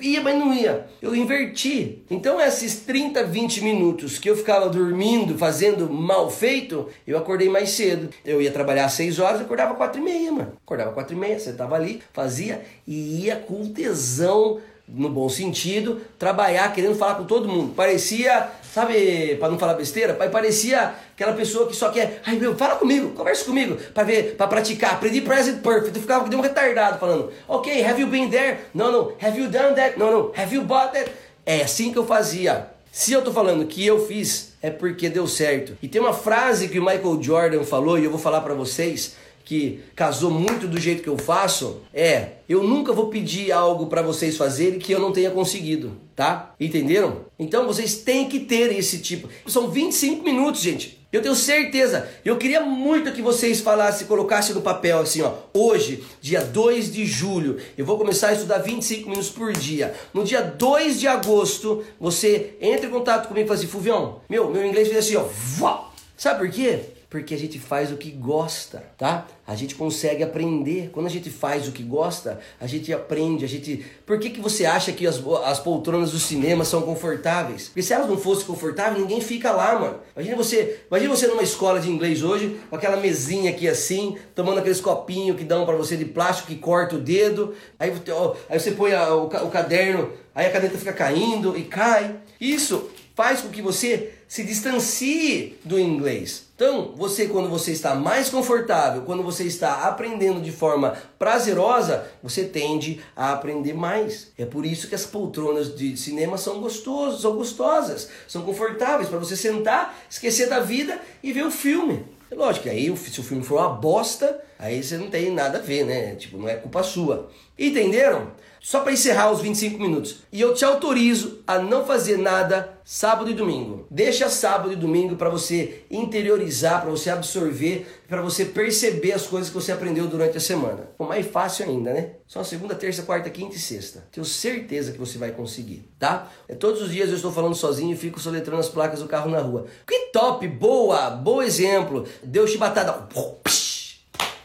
ia, 0.00 0.22
mas 0.22 0.38
não 0.38 0.52
ia. 0.52 0.86
Eu 1.02 1.14
inverti. 1.14 2.02
Então 2.10 2.40
esses 2.40 2.80
30, 2.80 3.24
20 3.24 3.62
minutos 3.62 4.18
que 4.18 4.30
eu 4.30 4.36
ficava 4.36 4.68
dormindo, 4.68 5.36
fazendo 5.36 5.90
mal 5.90 6.30
feito, 6.30 6.88
eu 7.06 7.18
acordei 7.18 7.48
mais 7.48 7.70
cedo. 7.70 8.08
Eu 8.24 8.40
ia 8.40 8.50
trabalhar 8.50 8.86
às 8.86 8.94
6 8.94 9.18
horas, 9.18 9.40
acordava 9.40 9.74
4 9.74 10.00
e 10.00 10.04
meia, 10.04 10.32
mano. 10.32 10.52
Acordava 10.64 10.92
4 10.92 11.14
e 11.14 11.18
meia, 11.18 11.38
você 11.38 11.52
tava 11.52 11.74
ali, 11.76 12.00
fazia 12.12 12.62
e 12.86 13.24
ia 13.26 13.36
com 13.36 13.70
tesão, 13.72 14.58
no 14.94 15.08
bom 15.08 15.28
sentido, 15.28 16.00
trabalhar 16.18 16.72
querendo 16.72 16.96
falar 16.96 17.14
com 17.14 17.24
todo 17.24 17.48
mundo. 17.48 17.74
Parecia 17.74 18.50
Sabe, 18.72 19.34
para 19.40 19.48
não 19.48 19.58
falar 19.58 19.74
besteira, 19.74 20.14
parecia 20.14 20.94
aquela 21.12 21.32
pessoa 21.32 21.66
que 21.66 21.74
só 21.74 21.90
quer, 21.90 22.22
ai 22.24 22.36
meu, 22.36 22.56
fala 22.56 22.76
comigo, 22.76 23.10
conversa 23.10 23.44
comigo, 23.44 23.76
para 23.92 24.04
ver, 24.04 24.36
para 24.36 24.46
praticar. 24.46 24.92
Aprendi 24.92 25.20
present 25.22 25.60
perfect, 25.60 25.96
eu 25.96 26.00
ficava 26.00 26.28
de 26.28 26.36
um 26.36 26.40
retardado 26.40 27.00
falando, 27.00 27.32
ok, 27.48 27.84
have 27.84 28.00
you 28.00 28.06
been 28.06 28.30
there? 28.30 28.58
Não, 28.72 28.92
não, 28.92 29.12
have 29.20 29.36
you 29.36 29.48
done 29.48 29.74
that? 29.74 29.98
Não, 29.98 30.12
não, 30.12 30.32
have 30.36 30.54
you 30.54 30.62
bought 30.62 30.92
that? 30.92 31.10
É 31.44 31.62
assim 31.62 31.90
que 31.90 31.98
eu 31.98 32.06
fazia. 32.06 32.68
Se 32.92 33.12
eu 33.12 33.22
tô 33.22 33.32
falando 33.32 33.66
que 33.66 33.84
eu 33.84 34.06
fiz, 34.06 34.52
é 34.62 34.70
porque 34.70 35.08
deu 35.08 35.26
certo. 35.26 35.76
E 35.82 35.88
tem 35.88 36.00
uma 36.00 36.12
frase 36.12 36.68
que 36.68 36.78
o 36.78 36.84
Michael 36.84 37.20
Jordan 37.20 37.64
falou 37.64 37.98
e 37.98 38.04
eu 38.04 38.10
vou 38.10 38.20
falar 38.20 38.40
para 38.40 38.54
vocês 38.54 39.16
que 39.44 39.80
casou 39.96 40.30
muito 40.30 40.68
do 40.68 40.80
jeito 40.80 41.02
que 41.02 41.08
eu 41.08 41.18
faço 41.18 41.80
é: 41.92 42.32
eu 42.48 42.62
nunca 42.62 42.92
vou 42.92 43.08
pedir 43.08 43.52
algo 43.52 43.86
para 43.86 44.02
vocês 44.02 44.36
fazerem 44.36 44.78
que 44.78 44.92
eu 44.92 45.00
não 45.00 45.12
tenha 45.12 45.30
conseguido, 45.30 45.96
tá? 46.14 46.54
Entenderam? 46.60 47.26
Então 47.38 47.66
vocês 47.66 47.96
têm 47.96 48.28
que 48.28 48.40
ter 48.40 48.72
esse 48.76 48.98
tipo. 48.98 49.28
São 49.46 49.70
25 49.70 50.24
minutos, 50.24 50.60
gente. 50.60 51.00
Eu 51.12 51.20
tenho 51.20 51.34
certeza, 51.34 52.08
eu 52.24 52.36
queria 52.38 52.60
muito 52.60 53.10
que 53.10 53.20
vocês 53.20 53.60
falassem, 53.60 54.06
colocassem 54.06 54.54
no 54.54 54.60
papel 54.60 55.00
assim, 55.00 55.22
ó. 55.22 55.32
Hoje, 55.52 56.04
dia 56.20 56.40
2 56.40 56.92
de 56.92 57.04
julho, 57.04 57.58
eu 57.76 57.84
vou 57.84 57.98
começar 57.98 58.28
a 58.28 58.32
estudar 58.32 58.58
25 58.58 59.10
minutos 59.10 59.28
por 59.28 59.52
dia. 59.52 59.92
No 60.14 60.22
dia 60.22 60.40
2 60.40 61.00
de 61.00 61.08
agosto, 61.08 61.82
você 61.98 62.54
entra 62.60 62.86
em 62.86 62.90
contato 62.90 63.26
comigo 63.26 63.44
e 63.44 63.48
fala 63.48 63.58
assim, 63.58 63.66
Fuvião, 63.66 64.20
meu, 64.30 64.48
meu 64.50 64.64
inglês 64.64 64.86
fez 64.86 64.98
assim, 64.98 65.16
ó. 65.16 65.90
Sabe 66.16 66.38
por 66.38 66.50
quê? 66.50 66.78
Porque 67.10 67.34
a 67.34 67.38
gente 67.38 67.58
faz 67.58 67.90
o 67.90 67.96
que 67.96 68.12
gosta, 68.12 68.84
tá? 68.96 69.26
A 69.44 69.56
gente 69.56 69.74
consegue 69.74 70.22
aprender. 70.22 70.90
Quando 70.92 71.06
a 71.06 71.10
gente 71.10 71.28
faz 71.28 71.66
o 71.66 71.72
que 71.72 71.82
gosta, 71.82 72.38
a 72.60 72.68
gente 72.68 72.92
aprende, 72.92 73.44
a 73.44 73.48
gente... 73.48 73.84
Por 74.06 74.20
que, 74.20 74.30
que 74.30 74.40
você 74.40 74.64
acha 74.64 74.92
que 74.92 75.04
as, 75.08 75.20
as 75.44 75.58
poltronas 75.58 76.12
do 76.12 76.20
cinema 76.20 76.64
são 76.64 76.82
confortáveis? 76.82 77.66
Porque 77.66 77.82
se 77.82 77.92
elas 77.92 78.08
não 78.08 78.16
fossem 78.16 78.46
confortáveis, 78.46 79.02
ninguém 79.02 79.20
fica 79.20 79.50
lá, 79.50 79.76
mano. 79.76 79.98
Imagina 80.14 80.36
você, 80.36 80.82
imagina 80.86 81.16
você 81.16 81.26
numa 81.26 81.42
escola 81.42 81.80
de 81.80 81.90
inglês 81.90 82.22
hoje, 82.22 82.60
com 82.70 82.76
aquela 82.76 82.96
mesinha 82.96 83.50
aqui 83.50 83.66
assim, 83.66 84.16
tomando 84.32 84.60
aqueles 84.60 84.80
copinhos 84.80 85.36
que 85.36 85.42
dão 85.42 85.66
para 85.66 85.74
você 85.74 85.96
de 85.96 86.04
plástico 86.04 86.46
que 86.46 86.56
corta 86.56 86.94
o 86.94 87.00
dedo. 87.00 87.52
Aí, 87.76 87.92
ó, 88.12 88.36
aí 88.48 88.60
você 88.60 88.70
põe 88.70 88.94
a, 88.94 89.12
o, 89.16 89.24
o 89.26 89.50
caderno, 89.50 90.12
aí 90.32 90.46
a 90.46 90.52
caneta 90.52 90.78
fica 90.78 90.92
caindo 90.92 91.58
e 91.58 91.64
cai. 91.64 92.14
Isso 92.40 92.88
faz 93.16 93.40
com 93.40 93.48
que 93.48 93.60
você 93.60 94.12
se 94.30 94.44
distancie 94.44 95.58
do 95.64 95.76
inglês. 95.76 96.44
Então, 96.54 96.94
você 96.96 97.26
quando 97.26 97.48
você 97.48 97.72
está 97.72 97.96
mais 97.96 98.30
confortável, 98.30 99.02
quando 99.02 99.24
você 99.24 99.42
está 99.42 99.88
aprendendo 99.88 100.40
de 100.40 100.52
forma 100.52 100.96
prazerosa, 101.18 102.06
você 102.22 102.44
tende 102.44 103.00
a 103.16 103.32
aprender 103.32 103.74
mais. 103.74 104.28
É 104.38 104.44
por 104.46 104.64
isso 104.64 104.86
que 104.86 104.94
as 104.94 105.04
poltronas 105.04 105.74
de 105.74 105.96
cinema 105.96 106.38
são 106.38 106.60
gostosas, 106.60 107.22
são 107.22 107.34
gostosas, 107.34 108.08
são 108.28 108.42
confortáveis 108.42 109.08
para 109.08 109.18
você 109.18 109.36
sentar, 109.36 109.98
esquecer 110.08 110.48
da 110.48 110.60
vida 110.60 111.00
e 111.24 111.32
ver 111.32 111.44
o 111.44 111.50
filme. 111.50 112.04
É 112.30 112.34
lógico 112.36 112.68
aí, 112.68 112.96
se 112.96 113.18
o 113.18 113.24
filme 113.24 113.42
for 113.42 113.58
uma 113.58 113.70
bosta, 113.70 114.40
aí 114.56 114.80
você 114.80 114.96
não 114.96 115.10
tem 115.10 115.34
nada 115.34 115.58
a 115.58 115.60
ver, 115.60 115.84
né? 115.84 116.14
Tipo, 116.14 116.38
não 116.38 116.48
é 116.48 116.54
culpa 116.54 116.84
sua. 116.84 117.28
Entenderam? 117.58 118.30
Só 118.60 118.80
para 118.80 118.92
encerrar 118.92 119.32
os 119.32 119.40
25 119.40 119.80
minutos. 119.80 120.18
E 120.30 120.40
eu 120.40 120.52
te 120.52 120.64
autorizo 120.64 121.38
a 121.46 121.58
não 121.58 121.86
fazer 121.86 122.18
nada 122.18 122.78
sábado 122.84 123.30
e 123.30 123.34
domingo. 123.34 123.86
Deixa 123.90 124.28
sábado 124.28 124.72
e 124.72 124.76
domingo 124.76 125.16
para 125.16 125.30
você 125.30 125.84
interiorizar, 125.90 126.82
para 126.82 126.90
você 126.90 127.08
absorver, 127.08 127.86
para 128.06 128.20
você 128.20 128.44
perceber 128.44 129.12
as 129.12 129.26
coisas 129.26 129.48
que 129.48 129.54
você 129.54 129.72
aprendeu 129.72 130.06
durante 130.06 130.36
a 130.36 130.40
semana. 130.40 130.90
O 130.98 131.04
mais 131.04 131.26
fácil 131.26 131.64
ainda, 131.64 131.92
né? 131.92 132.10
Só 132.26 132.44
segunda, 132.44 132.74
terça, 132.74 133.02
quarta, 133.02 133.30
quinta 133.30 133.56
e 133.56 133.58
sexta. 133.58 134.04
Tenho 134.12 134.26
certeza 134.26 134.92
que 134.92 134.98
você 134.98 135.16
vai 135.16 135.32
conseguir, 135.32 135.88
tá? 135.98 136.30
É 136.46 136.54
todos 136.54 136.82
os 136.82 136.90
dias 136.90 137.08
eu 137.08 137.16
estou 137.16 137.32
falando 137.32 137.54
sozinho 137.54 137.94
e 137.94 137.96
fico 137.96 138.20
soletrando 138.20 138.60
as 138.60 138.68
placas 138.68 139.00
do 139.00 139.08
carro 139.08 139.30
na 139.30 139.40
rua. 139.40 139.66
Que 139.86 140.10
top, 140.12 140.46
boa, 140.46 141.10
bom 141.10 141.40
exemplo. 141.40 142.06
Deu 142.22 142.46
chibatada. 142.46 143.08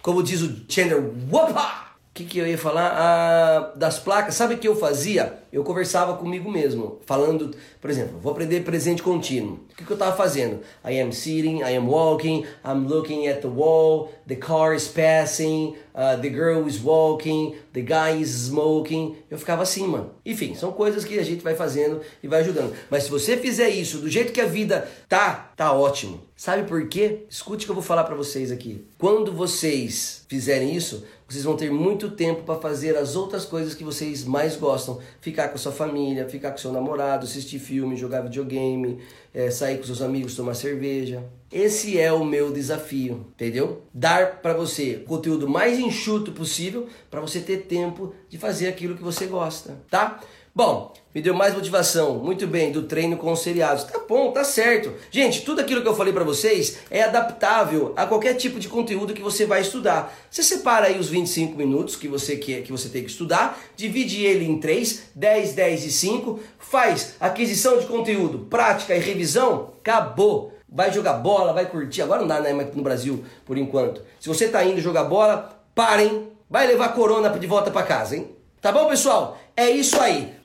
Como 0.01 0.23
diz 0.23 0.41
o 0.41 0.65
Chandler, 0.69 1.03
opa! 1.31 1.84
Que, 2.15 2.23
que 2.23 2.39
eu 2.39 2.47
ia 2.47 2.57
falar? 2.57 2.93
Ah, 2.95 3.73
das 3.75 3.99
placas. 3.99 4.35
Sabe 4.35 4.53
o 4.53 4.57
que 4.57 4.67
eu 4.67 4.75
fazia? 4.75 5.41
Eu 5.51 5.65
conversava 5.65 6.15
comigo 6.15 6.49
mesmo, 6.49 6.99
falando, 7.05 7.51
por 7.81 7.89
exemplo, 7.89 8.17
vou 8.19 8.31
aprender 8.31 8.61
presente 8.61 9.03
contínuo. 9.03 9.59
O 9.71 9.75
que, 9.75 9.83
que 9.83 9.91
eu 9.91 9.95
estava 9.95 10.15
fazendo? 10.15 10.61
I 10.85 10.99
am 11.01 11.11
sitting, 11.11 11.59
I 11.59 11.75
am 11.75 11.89
walking, 11.89 12.45
I'm 12.65 12.87
looking 12.87 13.27
at 13.27 13.41
the 13.41 13.47
wall, 13.47 14.13
the 14.27 14.35
car 14.35 14.73
is 14.73 14.87
passing, 14.87 15.75
uh, 15.93 16.19
the 16.21 16.29
girl 16.29 16.67
is 16.67 16.81
walking, 16.81 17.55
the 17.73 17.81
guy 17.81 18.21
is 18.21 18.29
smoking. 18.29 19.17
Eu 19.29 19.37
ficava 19.37 19.63
assim, 19.63 19.85
mano. 19.85 20.11
Enfim, 20.25 20.55
são 20.55 20.71
coisas 20.71 21.03
que 21.03 21.19
a 21.19 21.23
gente 21.23 21.43
vai 21.43 21.55
fazendo 21.55 21.99
e 22.23 22.27
vai 22.29 22.39
ajudando. 22.39 22.73
Mas 22.89 23.03
se 23.03 23.11
você 23.11 23.35
fizer 23.35 23.69
isso 23.69 23.97
do 23.97 24.09
jeito 24.09 24.31
que 24.31 24.41
a 24.41 24.45
vida 24.45 24.89
tá, 25.09 25.51
tá 25.55 25.73
ótimo. 25.73 26.21
Sabe 26.35 26.67
por 26.67 26.87
quê? 26.89 27.25
Escute 27.29 27.63
o 27.63 27.67
que 27.67 27.71
eu 27.71 27.75
vou 27.75 27.83
falar 27.83 28.03
para 28.03 28.15
vocês 28.15 28.51
aqui. 28.51 28.85
Quando 28.97 29.31
vocês 29.31 30.25
fizerem 30.27 30.75
isso, 30.75 31.05
vocês 31.27 31.43
vão 31.43 31.57
ter 31.57 31.71
muito 31.71 32.11
tempo 32.11 32.43
para 32.43 32.59
fazer 32.59 32.95
as 32.95 33.15
outras 33.15 33.45
coisas 33.45 33.73
que 33.73 33.83
vocês 33.83 34.23
mais 34.23 34.55
gostam. 34.55 34.99
Ficar 35.19 35.49
com 35.49 35.55
a 35.55 35.57
sua 35.57 35.71
família, 35.71 36.29
ficar 36.29 36.51
com 36.51 36.57
seu 36.57 36.71
namorado, 36.71 37.25
assistir 37.25 37.57
filme, 37.57 37.95
jogar 37.95 38.21
videogame, 38.21 38.99
é, 39.33 39.49
sair 39.49 39.77
com 39.77 39.83
seus 39.83 40.03
amigos, 40.03 40.35
tomar 40.35 40.53
cerveja. 40.53 41.23
Esse 41.51 41.99
é 41.99 42.11
o 42.11 42.23
meu 42.23 42.51
desafio, 42.51 43.25
entendeu? 43.33 43.81
Dar 43.91 44.41
para 44.41 44.53
você 44.53 45.03
conteúdo 45.07 45.49
mais 45.49 45.79
enxuto 45.79 46.31
possível 46.31 46.87
para 47.09 47.21
você 47.21 47.39
ter 47.39 47.63
tempo 47.63 48.13
de 48.29 48.37
fazer 48.37 48.67
aquilo 48.67 48.95
que 48.95 49.03
você 49.03 49.25
gosta, 49.25 49.79
tá? 49.89 50.21
Bom, 50.57 50.93
me 51.13 51.21
deu 51.21 51.33
mais 51.33 51.53
motivação, 51.53 52.15
muito 52.15 52.47
bem, 52.47 52.71
do 52.71 52.83
treino 52.83 53.17
com 53.17 53.29
os 53.29 53.41
seriados. 53.41 53.83
Tá 53.83 53.99
bom, 54.07 54.31
tá 54.31 54.41
certo. 54.41 54.93
Gente, 55.11 55.41
tudo 55.41 55.59
aquilo 55.59 55.81
que 55.81 55.87
eu 55.89 55.93
falei 55.93 56.13
para 56.13 56.23
vocês 56.23 56.77
é 56.89 57.03
adaptável 57.03 57.91
a 57.97 58.05
qualquer 58.05 58.35
tipo 58.35 58.57
de 58.57 58.69
conteúdo 58.69 59.13
que 59.13 59.21
você 59.21 59.45
vai 59.45 59.59
estudar. 59.59 60.15
Você 60.31 60.41
separa 60.41 60.87
aí 60.87 60.97
os 60.97 61.09
25 61.09 61.57
minutos 61.57 61.97
que 61.97 62.07
você 62.07 62.37
quer, 62.37 62.61
que 62.61 62.71
você 62.71 62.87
tem 62.87 63.03
que 63.03 63.11
estudar, 63.11 63.59
divide 63.75 64.23
ele 64.23 64.45
em 64.45 64.57
3, 64.57 65.09
10, 65.13 65.55
10 65.55 65.85
e 65.87 65.91
5, 65.91 66.39
faz 66.57 67.15
aquisição 67.19 67.77
de 67.77 67.85
conteúdo, 67.85 68.47
prática 68.49 68.95
e 68.95 68.99
revisão, 68.99 69.73
acabou. 69.81 70.53
Vai 70.69 70.89
jogar 70.89 71.15
bola, 71.15 71.51
vai 71.51 71.65
curtir. 71.65 72.01
Agora 72.01 72.21
não 72.21 72.29
dá, 72.29 72.39
né, 72.39 72.53
no 72.53 72.81
Brasil, 72.81 73.25
por 73.45 73.57
enquanto. 73.57 74.01
Se 74.21 74.29
você 74.29 74.47
tá 74.47 74.63
indo 74.63 74.79
jogar 74.79 75.03
bola, 75.03 75.61
parem. 75.75 76.29
Vai 76.49 76.65
levar 76.65 76.93
corona 76.93 77.29
de 77.29 77.45
volta 77.45 77.71
para 77.71 77.85
casa, 77.85 78.15
hein? 78.15 78.29
Tá 78.61 78.71
bom, 78.71 78.87
pessoal? 78.87 79.37
É 79.57 79.69
isso 79.69 79.99
aí. 79.99 80.44